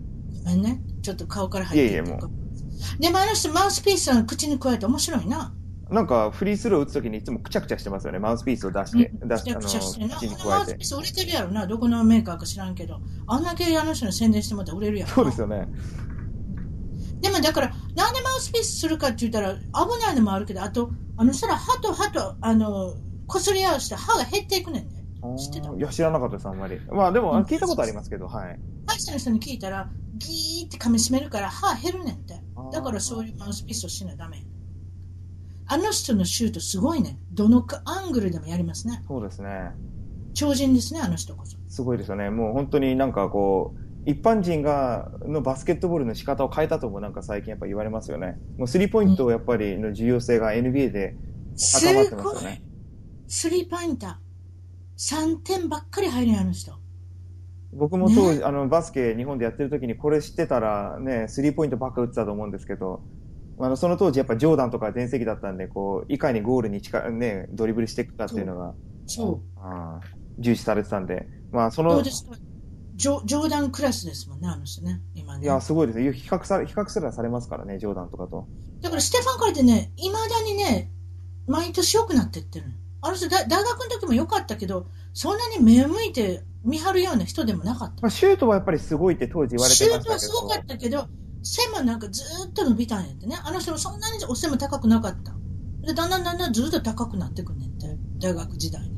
[0.45, 0.81] ごめんね。
[1.03, 2.19] ちょっと顔から入っていえいえも
[2.99, 5.55] でもあの人、マウスピースを口に加えて面白いな。
[5.91, 8.19] なんか、フリースロー打つときにいつもくちゃくちゃしてますよね。
[8.19, 10.19] マウスピースを出して、出しくちゃくちゃしてるな。
[10.19, 10.85] あの、マウスピー。
[10.85, 11.67] ス売れてるやろな。
[11.67, 13.01] どこのメーカーか知らんけど。
[13.27, 15.15] あんだけあの人の宣伝してもらったら売れるやろな。
[15.15, 15.69] そうですよね。
[17.21, 19.61] でもだから、なんでマウスピースするかって言ったら、危
[20.01, 22.95] ないのもあるけど、あと、あの人ら歯と歯と、あの、
[23.27, 25.05] こすり合わせて歯が減っていくねんね。
[25.39, 25.73] 知ってた？
[25.75, 26.79] いや、知らなかったです、あんまり。
[26.91, 28.59] まあでも、うん聞いたことありますけど、はい。
[28.87, 34.45] 歯医者の人に聞いたら、ギーって噛み締めるから歯減るねんってだからそういうマウスピースをしなダメ。
[35.67, 37.19] あの人のシュートすごいね。
[37.33, 39.03] どのかアングルでもやりますね。
[39.07, 39.73] そうですね。
[40.35, 41.57] 超人ですね、あの人こそ。
[41.69, 42.31] すごいですよね。
[42.31, 48.39] もう本当になんかこう、一般人が、のバスケットボールの仕方を変えたともなんか最近やっぱ言われますよね。
[48.59, 51.17] もうスリーポイントやっぱりの重要性が NBA で
[51.57, 52.63] す高まってますごいよね。。
[53.27, 55.27] スリーポインター。
[55.27, 56.73] 3点ばっかり入るあの人。
[57.73, 63.03] 僕も当時、あの、バスケ日本でやってる時にこれ知ってたらね、スリーポイントばっか打ってたと思うんですけど、
[63.59, 68.75] あの、その当時やっぱジョーダンとか全盛期だったんで、こう、いかにゴールに近い、ね、ドリブルしていくかっていうのが、
[69.07, 72.03] そあー重視されてたんで、まあその
[72.97, 75.01] ジョジョーダンクラスですもんね、あの人ね。
[75.15, 75.45] 今ね。
[75.45, 76.13] いや、すごいですね。
[76.13, 78.47] 比較され、比較すらされますからね、ジョーダンとかと。
[78.81, 80.91] だからステファン・カリーってね、いまだにね、
[81.47, 82.75] 毎年良くなってってるの。
[83.03, 88.01] あの人大、大学の時も良かったけど、そんなに目を向いて見張るような人でもなかった。
[88.01, 90.05] まあ、シュートはやっぱりすごいって当時言われてシューましたけど。
[90.05, 91.07] トはすごかったけど、
[91.45, 93.37] 背もなんかずーっと伸びたんやってね。
[93.45, 95.33] あの人もそんなにお背も高くなかった。
[95.87, 98.95] で、だんだんだんだんずっと高くなってくんねんって、大学時代に。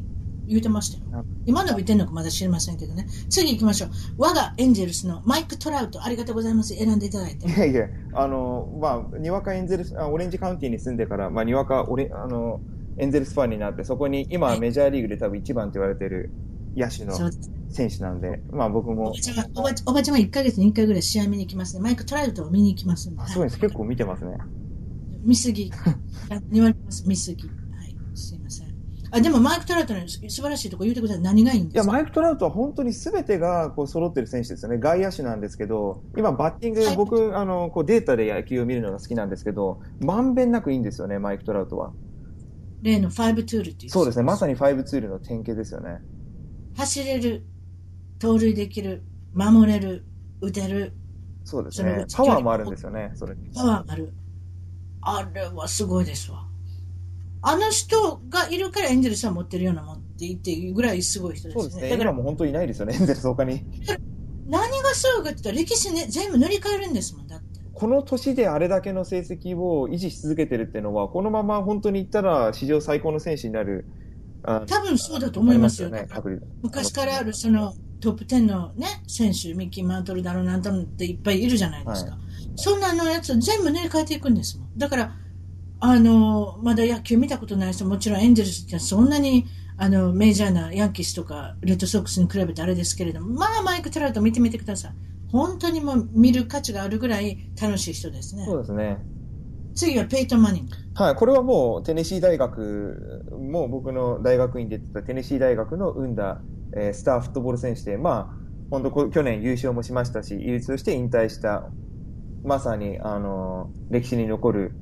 [0.48, 1.24] 言うてましたよあ。
[1.44, 3.08] 今伸びてんのかまだ知りませんけどね。
[3.28, 3.90] 次行きましょう。
[4.16, 6.74] 我がエンジェルスのマイク・トラウト、ありがとうございます。
[6.74, 7.50] 選んでいただいてい。
[7.50, 12.60] やいや、あの、まあ、にわかエンゼルス、あオレンジカウンティに住んでから、まあ、にわかオレ、あの、
[12.98, 16.30] エンゼルスファンになって、そこに今はいメジャーリーグで多分一番と言われてる
[16.76, 17.50] 野手のそうです。
[17.70, 21.82] 選手なんで、まあ僕おもば、ちゃんは、おばおばちゃんは1ヶ月に1回ぐらい試合見に行きますね。
[21.82, 23.22] マイク・トラウトを見に行きますんで。
[23.22, 23.60] あすごいです。
[23.60, 24.36] 結構見てますね。
[25.24, 25.70] 見すぎ。
[26.30, 27.06] あ言われます。
[27.06, 27.48] 見すぎ。
[27.48, 27.54] は
[27.84, 27.96] い。
[28.14, 28.66] すいません。
[29.10, 31.22] あ、でもマイク・トラウトの素晴らしいとこ言うてください。
[31.22, 31.92] 何がいいんいや、ですか？
[31.92, 34.78] マイク・トラウトは本当に全てがこう揃ってる選手ですよね。
[34.78, 41.92] 外野手なんですけど、今バッティング、はい僕、あの、こうデータで野球を見るのが好きなんですけど、まんべんなくいいんですよね、マイク・トラウトは。
[42.82, 43.90] 例の5トゥールっていう。
[43.90, 44.22] そうですね。
[44.24, 45.98] まさに5ツールの典型ですよね。
[46.76, 47.44] 走れる、
[48.18, 49.02] 盗塁できる、
[49.34, 50.04] 守れる、
[50.40, 50.92] 打てる、
[51.44, 51.82] そうです。
[51.82, 53.36] ねパワーもあるんですよね、それ。
[53.54, 54.12] パワーある。
[55.00, 56.46] あれはすごいですわ。
[57.42, 61.62] あの人がいるからエンゼルスは持ってるようなもんって言っていいぐらいすごい人ですね。
[61.62, 61.90] そうですね。
[61.90, 63.62] だから今も本当にいないですよね、エンゼルス他に。
[64.48, 67.60] 何がすごいかって言ったら歴史ね、全部塗り替えるんですもん、だって。
[67.72, 73.86] この年であれだけの成績を維持し続けてるっていうのは、このまま本当にいったら史上最高の選手になる。
[74.42, 75.90] あ多分そうだと思いますよ。
[75.90, 76.08] ね。
[76.62, 82.12] 昔からあるそのトップ10のね、選手、ミッキー・マントルだろうなんとのっていっぱいいるじゃないですか。
[82.12, 82.18] は
[82.56, 84.78] そんなのやつ全部塗り替えていくんですもん。
[84.78, 85.16] だから、
[85.80, 89.46] あの、まだ野球見たことない人、もちろんエンゼルスってそんなに
[89.78, 94.92] あのメジャーなヤンキースとかレッドソックスに比べてあれですけれども、まあマイク・トラウト見てみてください。
[95.30, 98.54] 本当にもう見る価値があるぐらい楽しい人ですねそ。
[98.54, 98.98] うですね。
[99.74, 100.72] 次はペイトン・マニング。
[100.94, 106.40] はい、これはもうテネシー大学、もう僕の大学院で出てたテネシー大学の生んだ、
[106.74, 108.36] えースターフットボール選手で、まあ、
[108.70, 111.70] 本当こ去年優勝もしましたし、唯一として引退した、
[112.44, 114.72] まさに、あの、歴史に残る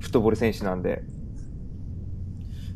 [0.00, 1.02] フットボール選手なんで、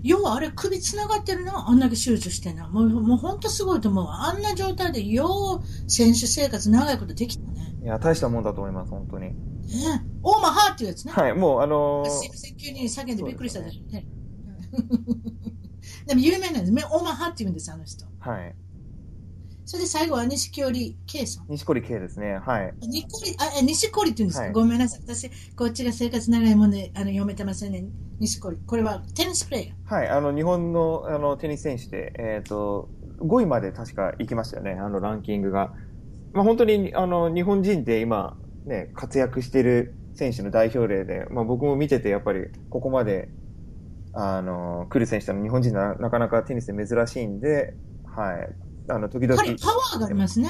[0.02, 2.68] 要はあれ首つながってるな、あんだけ手術してんな。
[2.68, 4.26] もう、もう本当すごいと思うわ。
[4.26, 7.74] あんな状態でよう選手生活長いことできたね。
[7.82, 9.28] いや、大したもんだと思います、本当に。
[9.28, 9.34] ね
[10.22, 11.12] オーマハーっていうやつね。
[11.12, 14.06] はい、もうあのーすいません、急に叫んでびっくりしたでしょうね。
[16.06, 16.72] でも有名なんです。
[16.72, 18.04] めオーマハって言うんです、あの人。
[18.20, 18.54] はい。
[19.66, 21.46] それで最後は西織圭さん。
[21.48, 22.38] 西堀圭ですね。
[22.38, 22.74] はい。
[22.82, 25.00] 西織、あ、え西織って言うんですか、はいごめんなさい。
[25.06, 27.84] 私、こっちが生活長いもんで、あの、読めてませんね。
[28.20, 28.58] 西織。
[28.66, 29.94] これはテニスプレイヤー。
[29.94, 32.90] はい、あの、日本の、あの、テニス選手で、えっ、と、
[33.20, 35.72] 5位まで確か行きましたよね、あの、ランキングが。
[36.34, 38.36] まあ、本当に、あの、日本人で今、
[38.66, 43.30] ね、活躍してる選手の代表例で、まあ、僕も見てて、やっぱり、ここまで、
[44.14, 47.74] あの、来る選手は日本人ななかなかテニスで珍しいんで、
[48.06, 48.48] はい。
[48.88, 49.36] あの、時々。
[49.36, 50.48] パリパワーがありますね。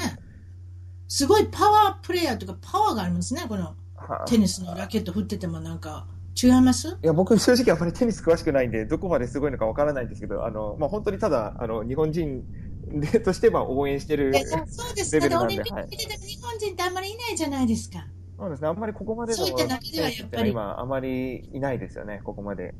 [1.07, 3.45] すごいパワープレイヤーとかパワーがありますね。
[3.47, 6.07] このはテニスのラケット振っててもなんか、
[6.41, 6.89] 違います？
[6.89, 12.43] いや、僕正直あまりテニス詳しくないんで、どこまですごいのかわからないんですけど、あの、まあ、本当にただ、あの、日本人
[12.87, 14.33] でとしては応援してる
[14.67, 18.05] そうですけど、レベルなんでオリンピック見てても日本人ってあんまりいないじゃないですか。
[18.37, 22.75] そうですね、あんまりここまでのそういった中ではやっぱり選手ってのは今、あまりいないですよね、ここまで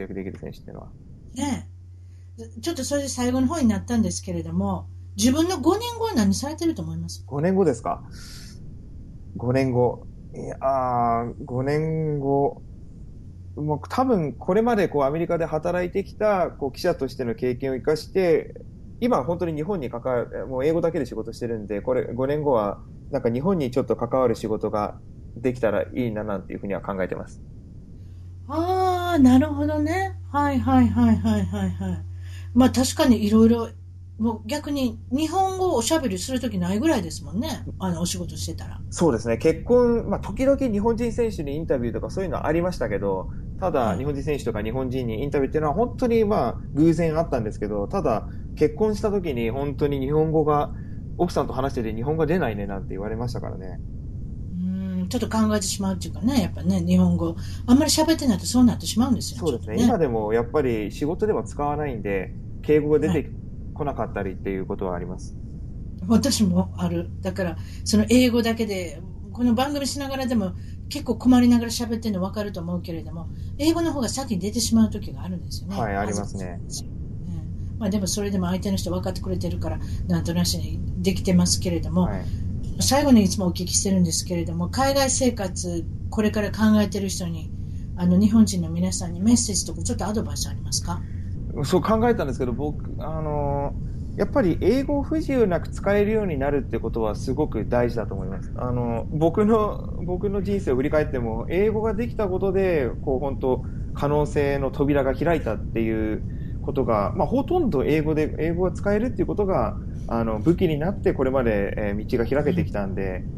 [0.00, 0.88] 活躍できる選手っていうのは。
[1.34, 1.68] ね
[2.38, 8.02] えちょっとそれで最後の方になったんですけれども、自分の5年後は何されてると思います？5年後ですか
[9.36, 10.06] ?5 年後。
[10.34, 12.62] いやー、5年後。
[13.56, 18.54] もう多分これまでこうアメリカで働いてきたこう記者としての経験を生かして、
[19.00, 24.98] 今は本当に日本に関わる、もう英語だけで仕事してるんで、これ5年後はなんか日本にちょっと関わる仕事が
[25.36, 27.42] できたらいいななんていうふうには考えてます。
[28.48, 28.54] あ
[28.96, 30.16] あ、なるほどね。
[30.30, 32.04] はいはいはいはいはいはい。
[32.54, 33.70] まあ確かにいろいろ、
[34.18, 37.64] もう逆に日本語をおしゃべりするときないぐらいですもんね。
[37.78, 38.80] あの、お仕事してたら。
[38.90, 43.28] そうですね、結婚、まあ、時々日本人選手にインタビューとかそういうのはありましたけど、
[43.58, 50.72] ただ、はい日本人選手とか日本人にインタビューっていうのは本当にまあ偶然あったんですけど、ただ、結婚した時に本当に日本語が、
[51.16, 53.78] 奥さんと話してて日本語が出ないねなんて言われましたからね。
[55.14, 63.30] うん、ちょっと考えてしまうっていうかね、やっぱね、日本語、あんまり喋ってないとそうなってしまうんですよそうですね、ちょっと今でもやっぱり仕事では使わないんで、敬語が出て
[63.74, 65.36] こなかったりっていうことはあります。
[66.06, 67.10] 私もある。
[67.20, 69.00] だから、その英語だけで、
[69.32, 70.52] この番組しながらでも
[70.88, 73.28] 結構困りながら喋ってるの分かると思うけれども、
[73.58, 75.80] 英語の方が先に出てしまう時があるんですよね。
[75.80, 76.60] はいありますね
[77.78, 82.24] まあでもそれでも相手の人分かってくれてるから、なんとなしにできてますけれども、はい。
[82.80, 87.52] 最後にいつもお聞きしてるんですけれども、海外生活、これから考えてる人に、
[87.94, 91.02] あの、日本人の皆さんにメッセージとかちょっとアドバイスありますか？
[91.64, 93.74] そう考えたんですけど、僕、あの
[94.16, 98.50] やっぱり英語不自由なく使えるようになるってことはすごく大事だと思います。
[98.54, 103.62] あの、僕の、僕の人生を振り返っても、英語ができたことで、こう本当、
[103.92, 106.26] 可能性の扉が開いたっていう
[106.60, 109.76] ことが、まあほとんど英語で、英語が使えるっていうことが、
[110.10, 113.28] あの、武器になってこれまで、えー道が開けてきたんで、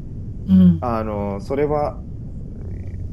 [0.46, 0.80] うん。
[0.80, 2.04] あの、それは、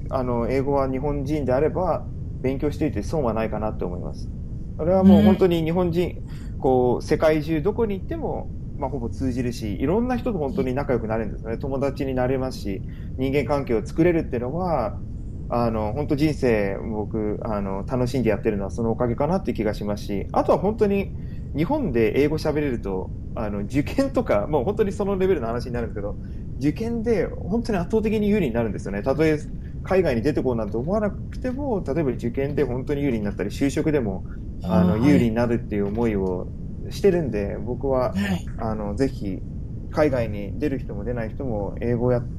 [0.10, 2.10] あの、英語は日本人であれば、
[2.42, 4.32] 勉強していて損はないかなと思います。
[4.78, 6.16] それはもう本当に日本人、
[6.58, 11.58] こう、世界中どこに行っても、まあ、ほぼ通じるし、いろんな人と本当に仲良くなれるんですね。
[11.58, 12.84] 友達になれますし、
[13.18, 15.02] 人間関係を作れるっていうのは、
[15.50, 21.14] あの、本当人生、僕、あの、楽しんでやってるのはそのおかげかなっていう気がしますし、あとは本当に、
[21.56, 26.20] 日本で英語喋れると、あの、受験とか、もう本当にそのレベルの話になるんですけど、
[26.60, 29.02] 受験で本当に圧倒的に有利になるんですよね。
[29.04, 29.40] たとえ
[29.84, 34.26] 海外に出てこうなんて思わなくても、例えば受験で本当に有利になったり、就職でも、
[34.68, 36.54] あの、はい有利になるっていう思いを
[36.90, 38.52] してるんで、僕は、はい。
[38.58, 39.42] あの、ぜひ、
[39.90, 42.32] 海外に出る人も出ない人も、英語をやっ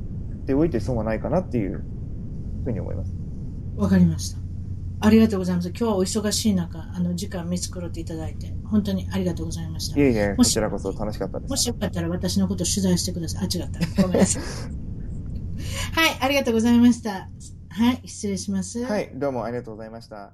[0.47, 1.89] ておいて損はないかなっていう
[2.65, 3.17] ふうに思います。
[3.77, 4.39] わかりました。
[5.01, 5.69] ありがとうございます。
[5.71, 10.03] 今日はお忙しい中、あの、時間見繕っていただいて、本当にありがとうございましたい。
[10.03, 11.51] えいえ、こちらこそ楽しかったです。
[11.51, 13.43] もしよかったら私のことを取材してください。
[13.43, 14.03] あ、違った。
[14.03, 14.43] ごめんなさい。
[15.93, 17.29] はい、ありがとうございました。
[17.69, 18.85] はい、失礼します。
[18.85, 20.33] はい、どうもありがとうございました。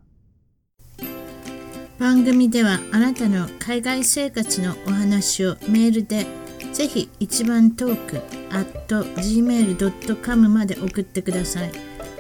[1.99, 6.27] 番組ではあなたの海外生活のお話をメールで
[6.73, 8.17] ぜひ一番トーク
[8.55, 11.73] at gmail.com まで送ってください。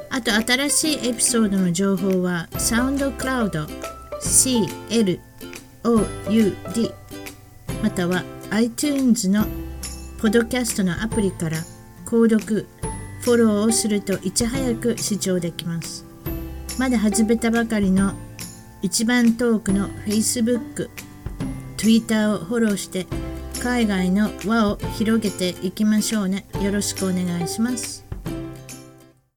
[0.08, 3.66] あと新しいエピソードの情報は SoundCloud
[5.86, 6.92] CLOUD
[7.80, 9.44] または iTunes の
[10.20, 11.58] ポドキャストのアプリから
[12.04, 12.66] 購読、
[13.20, 16.04] フォローをするといち早く視聴できます。
[16.78, 18.14] まだ始めたばかりの
[18.82, 20.90] 一番トークの Facebook、
[21.76, 23.06] Twitter をフォローして
[23.62, 26.46] 海外の輪を広げていきましょうね。
[26.62, 28.05] よろしくお願いします。